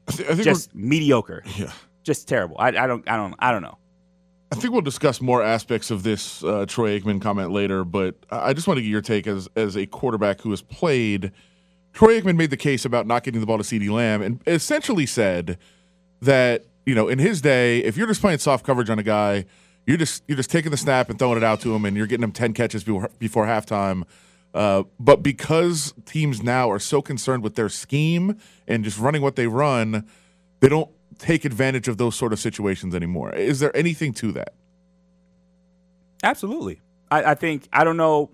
[0.08, 1.42] I, th- I just mediocre.
[1.56, 1.72] Yeah.
[2.02, 2.56] Just terrible.
[2.58, 3.76] I, I don't I don't I don't know.
[4.52, 8.52] I think we'll discuss more aspects of this uh, Troy Aikman comment later, but I
[8.52, 11.30] just want to get your take as as a quarterback who has played.
[11.92, 15.06] Troy Aikman made the case about not getting the ball to CeeDee Lamb and essentially
[15.06, 15.58] said
[16.22, 19.44] that you know in his day, if you're just playing soft coverage on a guy,
[19.86, 22.06] you're just you're just taking the snap and throwing it out to him, and you're
[22.06, 24.04] getting him ten catches before before halftime.
[24.52, 28.36] Uh, but because teams now are so concerned with their scheme
[28.66, 30.06] and just running what they run,
[30.60, 33.32] they don't take advantage of those sort of situations anymore.
[33.34, 34.54] Is there anything to that?
[36.22, 36.80] Absolutely.
[37.10, 38.30] I, I, think I don't know.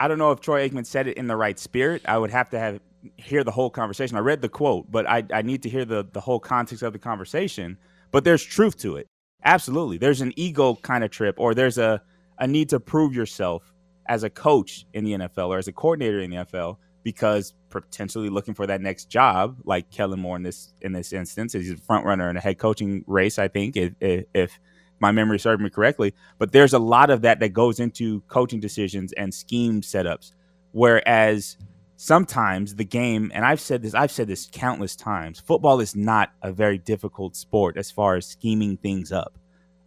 [0.00, 2.02] I don't know if Troy Aikman said it in the right spirit.
[2.06, 2.80] I would have to have
[3.16, 4.16] hear the whole conversation.
[4.16, 6.92] I read the quote, but I, I need to hear the the whole context of
[6.92, 7.78] the conversation.
[8.10, 9.06] But there's truth to it.
[9.44, 9.98] Absolutely.
[9.98, 12.02] There's an ego kind of trip, or there's a
[12.38, 13.73] a need to prove yourself
[14.06, 18.30] as a coach in the NFL or as a coordinator in the NFL because potentially
[18.30, 21.76] looking for that next job, like Kellen Moore in this in this instance, he's a
[21.76, 23.38] front runner in a head coaching race.
[23.38, 24.58] I think if, if
[25.00, 28.60] my memory serves me correctly, but there's a lot of that that goes into coaching
[28.60, 30.32] decisions and scheme setups.
[30.72, 31.58] Whereas
[31.96, 36.32] sometimes the game, and I've said this, I've said this countless times, football is not
[36.42, 39.38] a very difficult sport as far as scheming things up.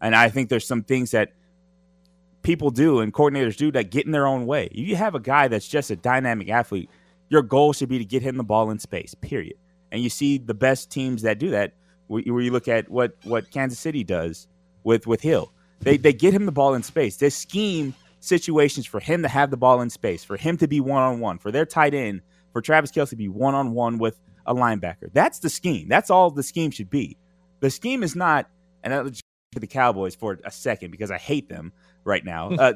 [0.01, 1.33] And I think there's some things that
[2.47, 4.69] people do and coordinators do that get in their own way.
[4.71, 6.89] If you have a guy that's just a dynamic athlete,
[7.27, 9.57] your goal should be to get him the ball in space, period.
[9.91, 11.73] And you see the best teams that do that,
[12.07, 14.47] where you look at what, what Kansas City does
[14.85, 15.51] with, with Hill.
[15.81, 17.17] They, they get him the ball in space.
[17.17, 20.79] They scheme situations for him to have the ball in space, for him to be
[20.79, 22.21] one on one, for their tight end,
[22.53, 25.11] for Travis Kelce to be one on one with a linebacker.
[25.11, 25.89] That's the scheme.
[25.89, 27.17] That's all the scheme should be.
[27.59, 28.49] The scheme is not,
[28.83, 29.09] and I'll
[29.53, 31.71] to the Cowboys for a second because I hate them
[32.07, 32.49] right now.
[32.49, 32.73] uh,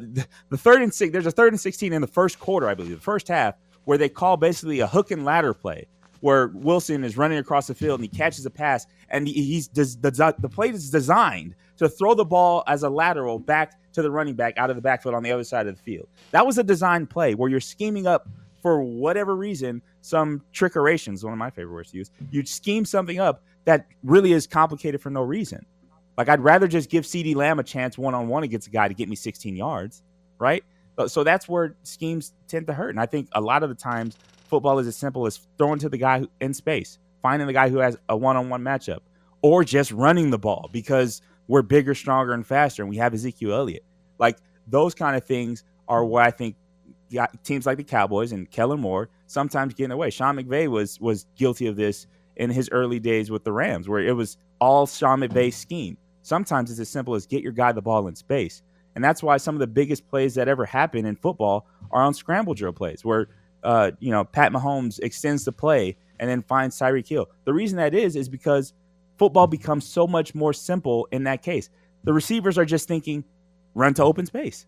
[0.50, 2.96] the, third and six, there's a third and 16 in the first quarter, I believe,
[2.96, 5.88] the first half, where they call basically a hook and ladder play
[6.22, 9.68] where Wilson is running across the field and he catches a pass and he, he's
[9.70, 14.12] the, the play is designed to throw the ball as a lateral back to the
[14.12, 16.08] running back out of the backfield on the other side of the field.
[16.30, 18.30] That was a design play where you're scheming up
[18.62, 22.12] for whatever reason some is one of my favorite words to use.
[22.30, 25.66] You scheme something up that really is complicated for no reason.
[26.22, 28.88] Like I'd rather just give CeeDee Lamb a chance one on one against a guy
[28.88, 30.04] to get me 16 yards,
[30.38, 30.64] right?
[31.08, 32.92] So that's where schemes tend to hurt.
[32.92, 35.90] And I think a lot of the times football is as simple as throwing to
[35.90, 39.00] the guy in space, finding the guy who has a one on one matchup,
[39.42, 43.54] or just running the ball because we're bigger, stronger, and faster, and we have Ezekiel
[43.54, 43.84] Elliott.
[44.20, 46.56] Like those kind of things are where I think
[47.44, 50.12] teams like the Cowboys and Kellen Moore sometimes get in their way.
[50.12, 52.06] Sean McVay was was guilty of this
[52.36, 55.98] in his early days with the Rams, where it was all Sean McVay's scheme.
[56.22, 58.62] Sometimes it's as simple as get your guy the ball in space.
[58.96, 62.14] And that's why some of the biggest plays that ever happen in football are on
[62.14, 63.28] scramble drill plays where,
[63.64, 67.30] uh, you know, Pat Mahomes extends the play and then finds Tyreek Hill.
[67.46, 68.74] The reason that is, is because
[69.18, 71.70] football becomes so much more simple in that case.
[72.04, 73.24] The receivers are just thinking,
[73.74, 74.66] run to open space,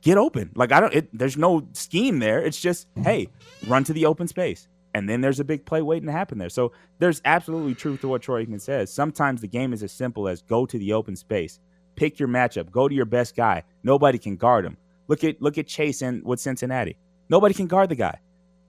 [0.00, 0.52] get open.
[0.54, 2.40] Like, I don't, it, there's no scheme there.
[2.40, 3.28] It's just, hey,
[3.66, 6.48] run to the open space and then there's a big play waiting to happen there.
[6.48, 8.90] So there's absolutely truth to what Troy Aikman says.
[8.90, 11.60] Sometimes the game is as simple as go to the open space,
[11.96, 13.62] pick your matchup, go to your best guy.
[13.82, 14.78] Nobody can guard him.
[15.06, 16.96] Look at look at Chase with Cincinnati.
[17.28, 18.20] Nobody can guard the guy.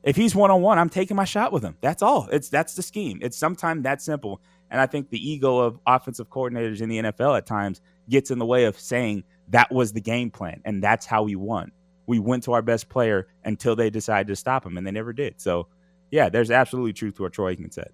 [0.04, 1.78] If he's one on one, I'm taking my shot with him.
[1.80, 2.28] That's all.
[2.30, 3.20] It's that's the scheme.
[3.22, 4.42] It's sometimes that simple.
[4.70, 8.38] And I think the ego of offensive coordinators in the NFL at times gets in
[8.38, 11.72] the way of saying that was the game plan and that's how we won.
[12.06, 15.14] We went to our best player until they decided to stop him, and they never
[15.14, 15.40] did.
[15.40, 15.68] So
[16.12, 17.90] yeah, there's absolutely truth to what Troy Aikman said.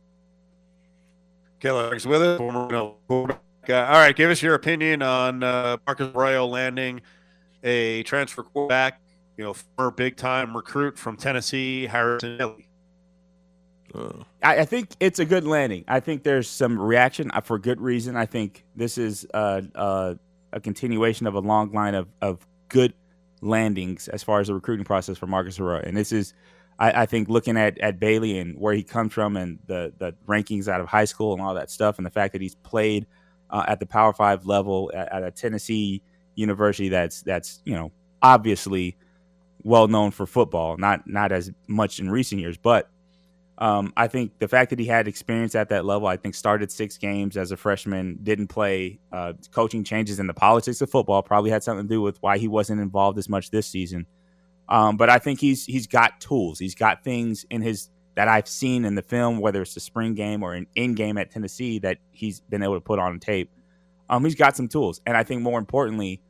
[1.59, 2.39] Kelly's with us.
[2.39, 7.01] Uh, all right, give us your opinion on uh, Marcus Arroyo landing
[7.63, 8.99] a transfer quarterback
[9.37, 12.67] you know, former big time recruit from Tennessee, Harrison Bailey.
[14.41, 15.83] I, I think it's a good landing.
[15.87, 18.15] I think there's some reaction uh, for good reason.
[18.15, 20.15] I think this is uh, uh,
[20.51, 22.93] a continuation of a long line of, of good
[23.41, 25.83] landings as far as the recruiting process for Marcus Arroyo.
[25.85, 26.33] And this is,
[26.79, 30.15] I, I, think, looking at, at Bailey and where he comes from and the, the
[30.27, 33.05] rankings out of high school and all that stuff, and the fact that he's played
[33.49, 36.01] uh, at the Power Five level at, at, a Tennessee
[36.35, 38.97] university that's that's you know obviously
[39.61, 42.89] well known for football, not not as much in recent years, but
[43.59, 46.71] um, I think the fact that he had experience at that level, I think started
[46.71, 48.99] six games as a freshman, didn't play.
[49.11, 52.37] Uh, coaching changes in the politics of football probably had something to do with why
[52.37, 54.07] he wasn't involved as much this season.
[54.69, 56.59] Um, but I think he's he's got tools.
[56.59, 60.13] He's got things in his that I've seen in the film, whether it's the spring
[60.13, 63.49] game or an in game at Tennessee, that he's been able to put on tape.
[64.09, 66.21] Um, he's got some tools, and I think more importantly,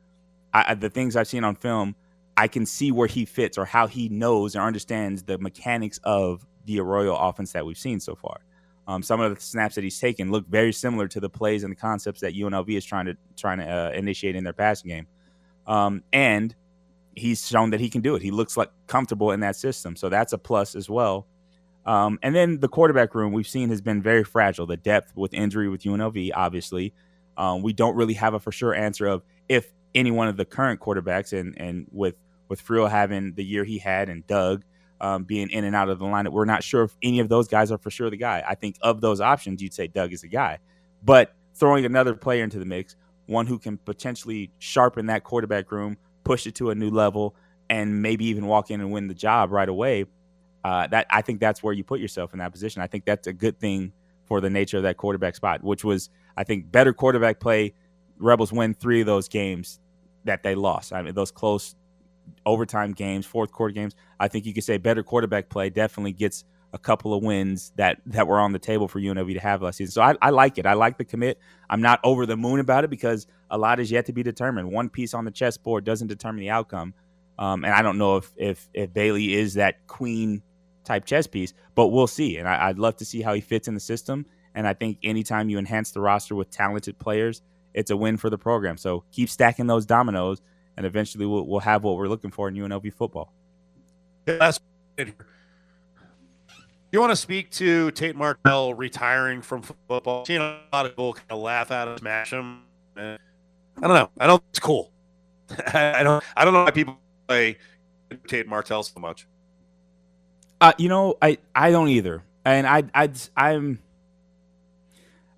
[0.52, 1.94] I, the things I've seen on film,
[2.36, 6.46] I can see where he fits or how he knows or understands the mechanics of
[6.64, 8.40] the Arroyo offense that we've seen so far.
[8.86, 11.72] Um, some of the snaps that he's taken look very similar to the plays and
[11.72, 15.06] the concepts that UNLV is trying to trying to uh, initiate in their passing game,
[15.66, 16.54] um, and
[17.16, 18.22] he's shown that he can do it.
[18.22, 21.26] He looks like comfortable in that system, so that's a plus as well.
[21.86, 24.66] Um, and then the quarterback room we've seen has been very fragile.
[24.66, 26.94] The depth with injury with UNLV, obviously,
[27.36, 30.44] um, we don't really have a for sure answer of if any one of the
[30.44, 32.14] current quarterbacks, and and with
[32.48, 34.64] with Friel having the year he had and Doug
[35.00, 36.32] um, being in and out of the lineup.
[36.32, 38.42] We're not sure if any of those guys are for sure the guy.
[38.46, 40.58] I think of those options, you'd say Doug is the guy.
[41.02, 42.96] But throwing another player into the mix,
[43.26, 47.36] one who can potentially sharpen that quarterback room, push it to a new level,
[47.70, 50.06] and maybe even walk in and win the job right away.
[50.64, 52.80] Uh, that I think that's where you put yourself in that position.
[52.80, 53.92] I think that's a good thing
[54.24, 57.74] for the nature of that quarterback spot, which was I think better quarterback play.
[58.18, 59.80] Rebels win three of those games
[60.24, 60.92] that they lost.
[60.92, 61.74] I mean, those close
[62.46, 63.94] overtime games, fourth quarter games.
[64.18, 68.00] I think you could say better quarterback play definitely gets a couple of wins that
[68.06, 69.92] that were on the table for UNLV to have last season.
[69.92, 70.66] So I, I, like it.
[70.66, 71.38] I like the commit.
[71.70, 74.70] I'm not over the moon about it because a lot is yet to be determined.
[74.70, 76.92] One piece on the chessboard doesn't determine the outcome,
[77.38, 80.42] um, and I don't know if, if if Bailey is that queen
[80.84, 82.36] type chess piece, but we'll see.
[82.36, 84.26] And I, I'd love to see how he fits in the system.
[84.54, 88.30] And I think anytime you enhance the roster with talented players, it's a win for
[88.30, 88.76] the program.
[88.76, 90.42] So keep stacking those dominoes
[90.76, 93.32] and eventually we'll, we'll have what we're looking for in UNLV football.
[94.26, 94.60] Last,
[96.94, 100.24] you want to speak to Tate Martell retiring from football?
[100.28, 102.62] Know, a lot of people kind of laugh at him, smash him.
[102.96, 103.18] I
[103.80, 104.10] don't know.
[104.18, 104.42] I don't.
[104.50, 104.92] It's cool.
[105.74, 106.22] I don't.
[106.36, 107.58] I don't know why people play
[108.28, 109.26] Tate Martell so much.
[110.60, 113.80] Uh, you know, I I don't either, and I I I'm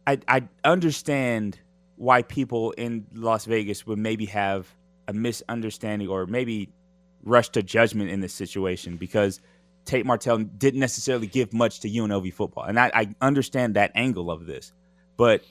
[0.07, 1.59] I I understand
[1.97, 4.69] why people in Las Vegas would maybe have
[5.09, 6.69] a misunderstanding or maybe
[7.25, 9.41] rush to judgment in this situation because
[9.87, 12.65] Tate Martell didn't necessarily give much to UNLV football.
[12.65, 14.73] And I, I understand that angle of this.
[15.17, 15.43] But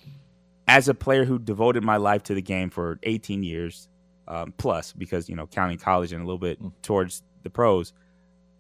[0.68, 3.88] as a player who devoted my life to the game for 18 years
[4.28, 6.72] um, plus, because, you know, counting college and a little bit mm.
[6.82, 7.94] towards the pros,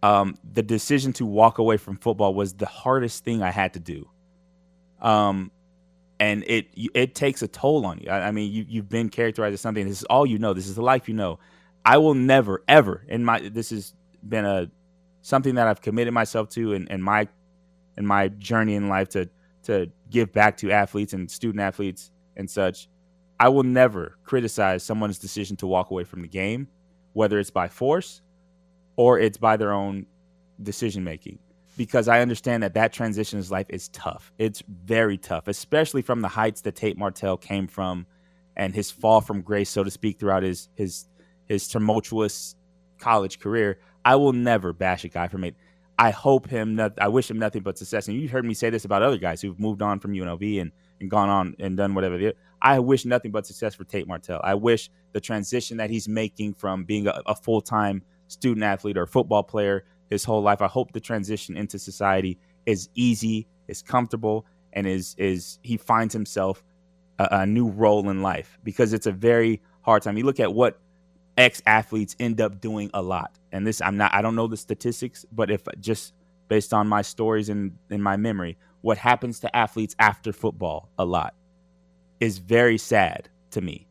[0.01, 3.79] um, the decision to walk away from football was the hardest thing I had to
[3.79, 4.09] do.
[5.01, 5.51] Um,
[6.19, 8.09] and it it takes a toll on you.
[8.09, 9.85] I, I, mean, you you've been characterized as something.
[9.85, 10.53] This is all you know.
[10.53, 11.39] This is the life you know.
[11.83, 13.93] I will never ever in my this has
[14.27, 14.71] been a
[15.25, 17.27] something that I've committed myself to in my
[17.97, 19.27] in my journey in life to
[19.63, 22.87] to give back to athletes and student athletes and such.
[23.39, 26.67] I will never criticize someone's decision to walk away from the game,
[27.13, 28.21] whether it's by force
[28.97, 30.05] or it's by their own
[30.61, 31.39] decision making
[31.75, 34.31] because I understand that that transition in life is tough.
[34.37, 38.05] It's very tough, especially from the heights that Tate Martell came from
[38.55, 41.05] and his fall from grace, so to speak, throughout his his
[41.47, 42.55] his tumultuous
[42.99, 43.79] college career.
[44.05, 45.55] I will never bash a guy for it.
[45.97, 46.79] I hope him.
[46.99, 48.07] I wish him nothing but success.
[48.07, 50.71] And you heard me say this about other guys who've moved on from UNLV and
[51.01, 52.33] and gone on and done whatever.
[52.61, 54.39] I wish nothing but success for Tate Martell.
[54.43, 58.97] I wish the transition that he's making from being a, a full time student athlete
[58.97, 60.61] or football player his whole life.
[60.61, 66.13] I hope the transition into society is easy, is comfortable, and is is he finds
[66.13, 66.63] himself
[67.19, 70.17] a, a new role in life because it's a very hard time.
[70.17, 70.79] You look at what
[71.37, 74.57] ex athletes end up doing a lot, and this I'm not I don't know the
[74.57, 76.13] statistics, but if just
[76.47, 81.05] based on my stories and in my memory, what happens to athletes after football a
[81.05, 81.33] lot
[82.19, 83.87] is very sad to me.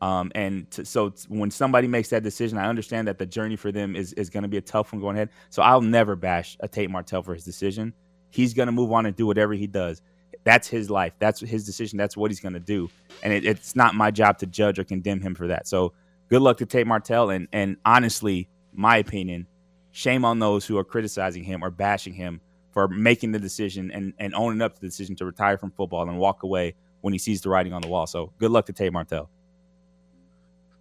[0.00, 3.94] Um, and so when somebody makes that decision, I understand that the journey for them
[3.94, 5.28] is, is going to be a tough one going ahead.
[5.50, 7.92] So I'll never bash a Tate Martell for his decision.
[8.30, 10.00] He's going to move on and do whatever he does.
[10.44, 11.12] That's his life.
[11.18, 11.98] That's his decision.
[11.98, 12.88] That's what he's going to do.
[13.22, 15.68] And it, it's not my job to judge or condemn him for that.
[15.68, 15.92] So
[16.30, 17.30] good luck to Tate Martell.
[17.30, 19.46] And, and honestly, my opinion,
[19.90, 22.40] shame on those who are criticizing him or bashing him
[22.72, 26.08] for making the decision and, and owning up to the decision to retire from football
[26.08, 28.06] and walk away when he sees the writing on the wall.
[28.06, 29.28] So good luck to Tate Martell.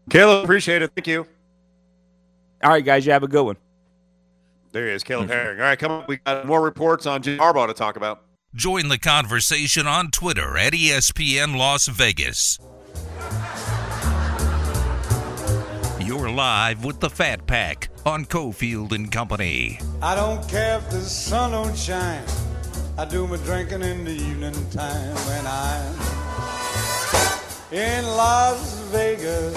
[0.10, 0.92] Caleb, appreciate it.
[0.96, 1.26] Thank you.
[2.64, 3.58] All right, guys, you have a good one.
[4.72, 5.60] There he is, Caleb Herring.
[5.60, 6.06] All right, come on.
[6.08, 8.24] We got more reports on Jim Harbaugh to talk about.
[8.54, 12.60] Join the conversation on Twitter at ESPN Las Vegas.
[16.10, 19.80] You're live with the Fat Pack on Cofield and Company.
[20.02, 22.26] I don't care if the sun don't shine.
[22.98, 25.94] I do my drinking in the evening time when I'm
[27.72, 29.56] in Las Vegas.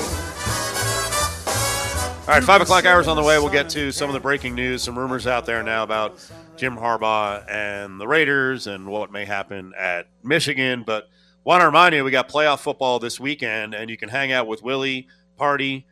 [2.29, 3.39] All right, five o'clock hours on the way.
[3.39, 6.23] We'll get to some of the breaking news, some rumors out there now about
[6.59, 10.83] Jim Harbaugh and the Raiders and what may happen at Michigan.
[10.83, 11.09] But
[11.45, 14.47] want to remind you, we got playoff football this weekend, and you can hang out
[14.47, 15.87] with Willie, party,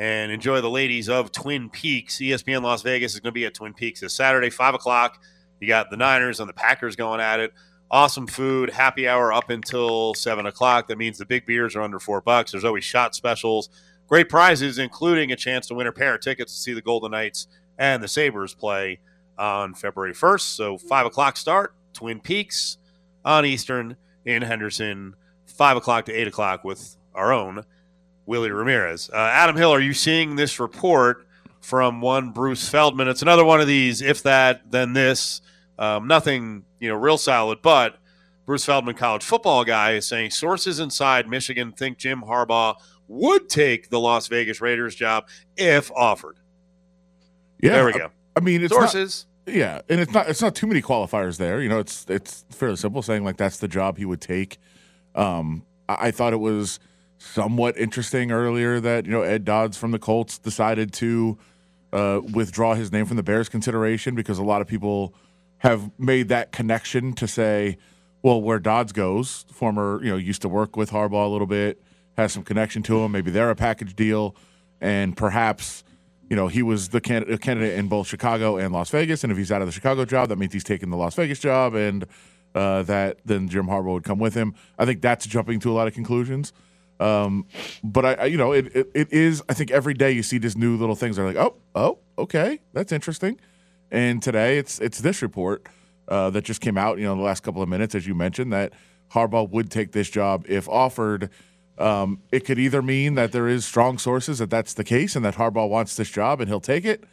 [0.00, 2.16] and enjoy the ladies of Twin Peaks.
[2.16, 5.22] ESPN Las Vegas is going to be at Twin Peaks this Saturday, five o'clock.
[5.60, 7.52] You got the Niners and the Packers going at it.
[7.90, 10.88] Awesome food, happy hour up until seven o'clock.
[10.88, 12.52] That means the big beers are under four bucks.
[12.52, 13.68] There's always shot specials.
[14.06, 17.10] Great prizes, including a chance to win a pair of tickets to see the Golden
[17.10, 17.46] Knights
[17.76, 19.00] and the Sabres play
[19.36, 20.40] on February 1st.
[20.40, 22.78] So, 5 o'clock start, Twin Peaks
[23.22, 27.66] on Eastern in Henderson, 5 o'clock to 8 o'clock with our own
[28.26, 29.10] Willie Ramirez.
[29.12, 31.26] Uh, Adam Hill, are you seeing this report
[31.60, 33.08] from one Bruce Feldman?
[33.08, 35.40] It's another one of these, if that, then this.
[35.78, 37.96] Um, nothing, you know, real solid, but
[38.46, 42.74] Bruce Feldman, college football guy, is saying sources inside Michigan think Jim Harbaugh
[43.08, 46.36] would take the Las Vegas Raiders job if offered.
[47.62, 48.10] Yeah, There we go.
[48.36, 49.26] I mean, it's not- Sources.
[49.46, 51.60] Yeah, and it's not it's not too many qualifiers there.
[51.60, 54.58] You know, it's it's fairly simple saying like that's the job he would take.
[55.16, 56.78] Um, I, I thought it was
[57.20, 61.38] somewhat interesting earlier that you know Ed Dodds from the Colts decided to
[61.92, 65.14] uh, withdraw his name from the Bears consideration because a lot of people
[65.58, 67.76] have made that connection to say,
[68.22, 71.80] well, where Dodds goes, former you know used to work with Harbaugh a little bit,
[72.16, 73.12] has some connection to him.
[73.12, 74.34] Maybe they're a package deal,
[74.80, 75.84] and perhaps
[76.30, 79.24] you know, he was the can- candidate in both Chicago and Las Vegas.
[79.24, 81.40] And if he's out of the Chicago job, that means he's taking the Las Vegas
[81.40, 82.06] job, and
[82.54, 84.54] uh, that then Jim Harbaugh would come with him.
[84.78, 86.52] I think that's jumping to a lot of conclusions.
[87.00, 87.46] Um,
[87.82, 89.42] but I, I, you know, it, it, it is.
[89.48, 91.16] I think every day you see these new little things.
[91.16, 93.40] That are like, oh, oh, okay, that's interesting.
[93.90, 95.66] And today it's it's this report
[96.08, 96.98] uh, that just came out.
[96.98, 98.74] You know, the last couple of minutes, as you mentioned, that
[99.12, 101.30] Harbaugh would take this job if offered.
[101.78, 105.24] Um, it could either mean that there is strong sources that that's the case and
[105.24, 107.04] that Harbaugh wants this job and he'll take it.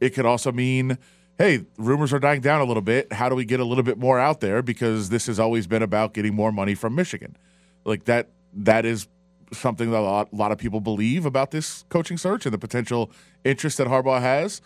[0.00, 0.96] It could also mean,
[1.36, 3.12] hey, rumors are dying down a little bit.
[3.12, 4.62] How do we get a little bit more out there?
[4.62, 7.36] Because this has always been about getting more money from Michigan.
[7.84, 9.08] Like that, that is
[9.52, 12.58] something that a lot, a lot of people believe about this coaching search and the
[12.58, 13.10] potential
[13.44, 14.60] interest that Harbaugh has.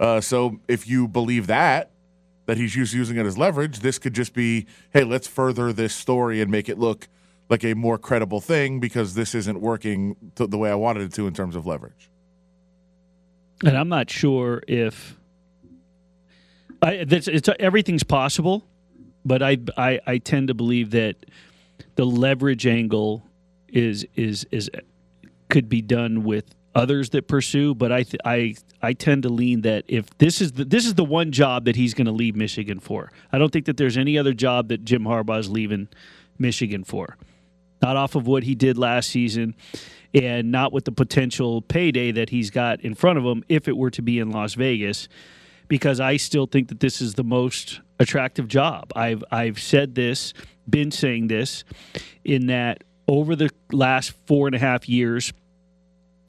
[0.00, 1.90] Uh, so if you believe that,
[2.46, 5.94] that he's used using it as leverage, this could just be, hey, let's further this
[5.94, 7.08] story and make it look
[7.48, 11.12] like a more credible thing because this isn't working th- the way I wanted it
[11.14, 12.10] to in terms of leverage.
[13.64, 15.16] And I'm not sure if
[16.80, 18.64] I, that's, it's everything's possible,
[19.24, 21.14] but I, I I tend to believe that
[21.94, 23.22] the leverage angle
[23.72, 24.70] is is is
[25.48, 27.74] could be done with others that pursue.
[27.74, 30.94] But I th- I I tend to lean that if this is the this is
[30.94, 33.10] the one job that he's going to leave Michigan for.
[33.32, 35.88] I don't think that there's any other job that Jim Harbaugh is leaving
[36.38, 37.16] Michigan for.
[37.80, 39.56] Not off of what he did last season
[40.14, 43.76] and not with the potential payday that he's got in front of him if it
[43.76, 45.08] were to be in Las Vegas
[45.68, 48.92] because I still think that this is the most attractive job.
[48.94, 50.34] I've I've said this,
[50.68, 51.64] been saying this,
[52.24, 55.32] in that over the last four and a half years,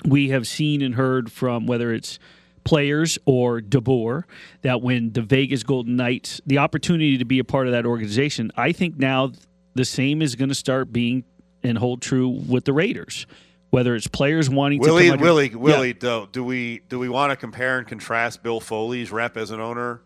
[0.06, 2.20] we have seen and heard from whether it's
[2.64, 4.24] players or DeBoer
[4.62, 8.52] that when the Vegas Golden Knights, the opportunity to be a part of that organization,
[8.56, 9.32] I think now
[9.76, 11.24] the same is going to start being
[11.64, 13.26] and hold true with the Raiders.
[13.70, 15.58] Whether it's players wanting Willie, to come under- Willie, Yeah.
[15.58, 19.50] Willie, though, do we do we want to compare and contrast Bill Foley's rep as
[19.50, 20.02] an owner,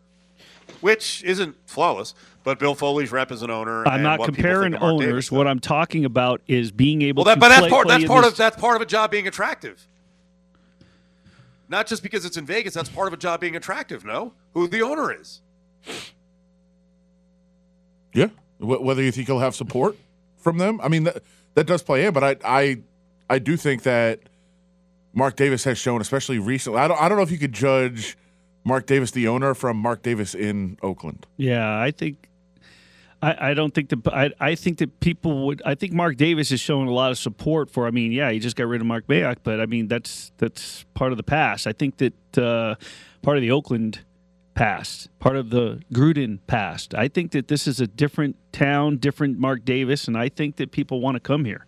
[0.80, 2.14] which isn't flawless,
[2.48, 3.86] but Bill Foley's rep as an owner?
[3.86, 5.06] I'm and not what comparing think of Mark owners.
[5.10, 5.48] Davis, what?
[5.48, 8.08] I'm talking about is being able well, that, to but that's play, part play that's
[8.08, 9.86] part this- of that's part of a job being attractive.
[11.68, 14.06] Not just because it's in Vegas, that's part of a job being attractive.
[14.06, 15.42] No, who the owner is.
[18.14, 18.28] Yeah,
[18.60, 19.98] Wh- whether you think he'll have support
[20.38, 21.24] from them, I mean that
[21.56, 22.14] that does play in.
[22.14, 22.78] But I I
[23.30, 24.22] I do think that
[25.14, 26.80] Mark Davis has shown, especially recently.
[26.80, 28.18] I don't I don't know if you could judge
[28.64, 31.26] Mark Davis, the owner, from Mark Davis in Oakland.
[31.36, 32.27] Yeah, I think
[33.22, 36.52] I, I don't think that I, I think that people would I think Mark Davis
[36.52, 38.88] is showing a lot of support for I mean yeah he just got rid of
[38.88, 42.76] Mark Mayock but I mean that's that's part of the past I think that uh,
[43.22, 44.02] part of the Oakland
[44.54, 49.40] past part of the Gruden past I think that this is a different town different
[49.40, 51.66] Mark Davis and I think that people want to come here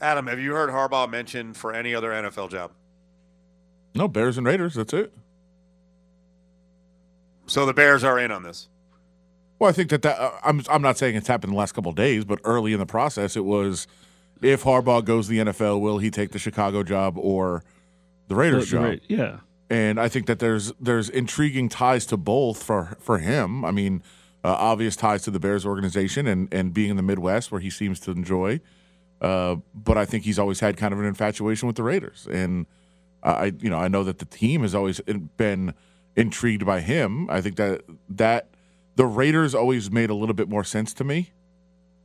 [0.00, 2.72] Adam, have you heard Harbaugh mentioned for any other NFL job?
[3.94, 4.74] No, Bears and Raiders.
[4.74, 5.14] That's it.
[7.46, 8.68] So the Bears are in on this.
[9.58, 11.72] Well, I think that that uh, I'm I'm not saying it's happened in the last
[11.72, 13.86] couple of days, but early in the process, it was
[14.42, 17.62] if Harbaugh goes to the NFL, will he take the Chicago job or
[18.28, 19.00] the Raiders The- the job?
[19.08, 19.36] Yeah
[19.70, 23.64] and I think that there's there's intriguing ties to both for for him.
[23.64, 24.02] I mean,
[24.44, 27.70] uh, obvious ties to the Bears organization and and being in the Midwest where he
[27.70, 28.60] seems to enjoy.
[29.20, 32.66] Uh, but I think he's always had kind of an infatuation with the Raiders, and
[33.22, 35.00] I you know I know that the team has always
[35.36, 35.72] been
[36.16, 37.28] intrigued by him.
[37.30, 38.48] I think that that
[38.96, 41.32] the Raiders always made a little bit more sense to me.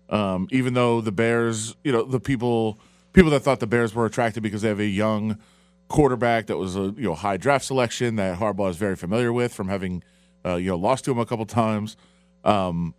[0.09, 2.79] Um, even though the Bears, you know, the people
[3.13, 5.37] people that thought the Bears were attracted because they have a young
[5.87, 9.53] quarterback that was a you know high draft selection that Harbaugh is very familiar with
[9.53, 10.03] from having
[10.45, 11.97] uh, you know lost to him a couple times.
[12.43, 12.93] Um,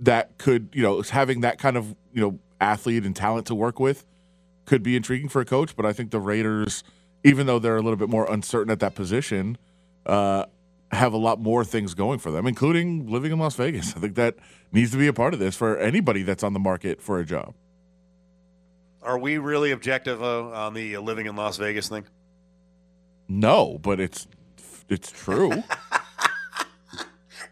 [0.00, 3.78] that could you know having that kind of you know athlete and talent to work
[3.78, 4.04] with
[4.64, 5.76] could be intriguing for a coach.
[5.76, 6.82] But I think the Raiders,
[7.24, 9.58] even though they're a little bit more uncertain at that position,
[10.06, 10.46] uh,
[10.90, 13.96] have a lot more things going for them, including living in Las Vegas.
[13.96, 14.36] I think that
[14.72, 17.24] needs to be a part of this for anybody that's on the market for a
[17.24, 17.54] job.
[19.02, 22.04] Are we really objective uh, on the uh, living in Las Vegas thing?
[23.28, 24.26] No, but it's
[24.88, 25.62] it's true.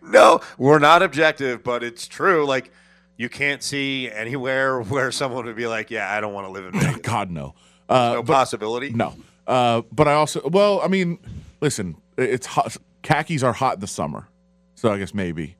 [0.02, 2.46] No, we're not objective, but it's true.
[2.46, 2.72] Like
[3.16, 6.64] you can't see anywhere where someone would be like, "Yeah, I don't want to live
[6.66, 7.54] in Vegas." God no.
[7.88, 8.90] Uh, no but- possibility.
[8.90, 9.14] No.
[9.46, 11.18] Uh, but I also, well, I mean,
[11.60, 12.76] listen, it's hot.
[13.02, 14.28] Khakis are hot in the summer,
[14.74, 15.56] so I guess maybe.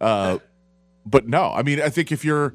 [0.00, 0.38] Uh,
[1.06, 2.54] but no, I mean, I think if you're,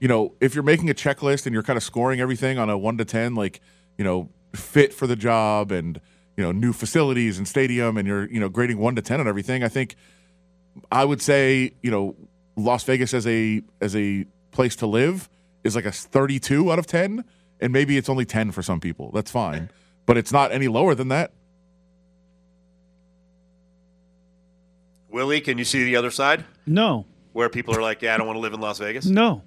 [0.00, 2.78] you know, if you're making a checklist and you're kind of scoring everything on a
[2.78, 3.60] one to ten, like
[3.98, 6.00] you know, fit for the job and
[6.36, 9.28] you know, new facilities and stadium, and you're you know grading one to ten on
[9.28, 9.96] everything, I think
[10.90, 12.16] I would say, you know,
[12.56, 15.28] Las Vegas as a as a place to live
[15.64, 17.24] is like a 32 out of 10,
[17.60, 19.10] and maybe it's only 10 for some people.
[19.12, 19.70] That's fine,
[20.06, 21.32] but it's not any lower than that.
[25.14, 28.26] Willie, can you see the other side no where people are like, "Yeah, I don't
[28.26, 29.06] want to live in Las Vegas"?
[29.06, 29.42] No.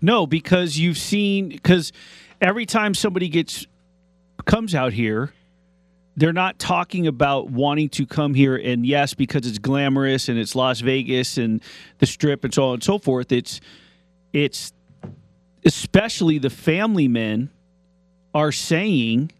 [0.00, 1.92] No, because you've seen because
[2.40, 3.68] every time somebody gets
[4.44, 5.32] comes out here,
[6.16, 10.56] they're not talking about wanting to come here and yes, because it's glamorous and it's
[10.56, 11.62] Las Vegas and
[11.98, 13.30] the strip and so on and so forth.
[13.30, 13.60] It's
[14.32, 14.72] it's
[15.64, 17.48] especially the family men
[18.34, 19.30] are saying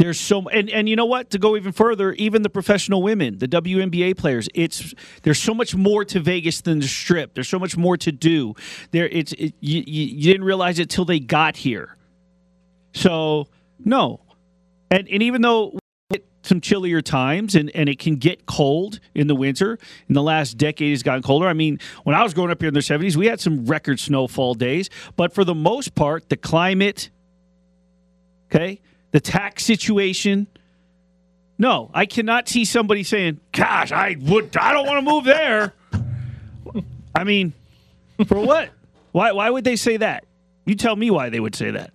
[0.00, 1.28] there's so and and you know what?
[1.30, 4.94] To go even further even the professional women the WNBA players it's
[5.24, 7.34] there's so much more to Vegas than the strip.
[7.34, 8.54] There's so much more to do.
[8.92, 11.98] There it's it, you, you didn't realize it till they got here.
[12.94, 13.48] So
[13.84, 14.20] no.
[14.90, 15.78] And and even though
[16.42, 19.78] some chillier times and, and it can get cold in the winter
[20.08, 21.46] in the last decade it's gotten colder.
[21.46, 24.00] I mean when i was growing up here in the 70s we had some record
[24.00, 27.10] snowfall days but for the most part the climate
[28.50, 28.80] okay
[29.12, 30.46] the tax situation
[31.58, 35.72] no i cannot see somebody saying gosh i would i don't want to move there
[37.14, 37.52] i mean
[38.26, 38.70] for what
[39.12, 40.24] why, why would they say that
[40.66, 41.92] you tell me why they would say that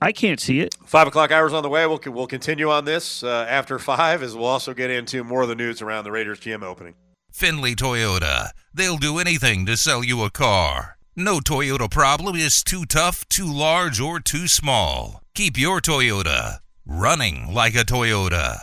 [0.00, 1.86] i can't see it Five o'clock hours on the way.
[1.88, 5.48] We'll we'll continue on this uh, after five, as we'll also get into more of
[5.48, 6.94] the news around the Raiders GM opening.
[7.32, 8.50] Findlay Toyota.
[8.72, 10.98] They'll do anything to sell you a car.
[11.16, 15.22] No Toyota problem is too tough, too large, or too small.
[15.32, 18.62] Keep your Toyota running like a Toyota.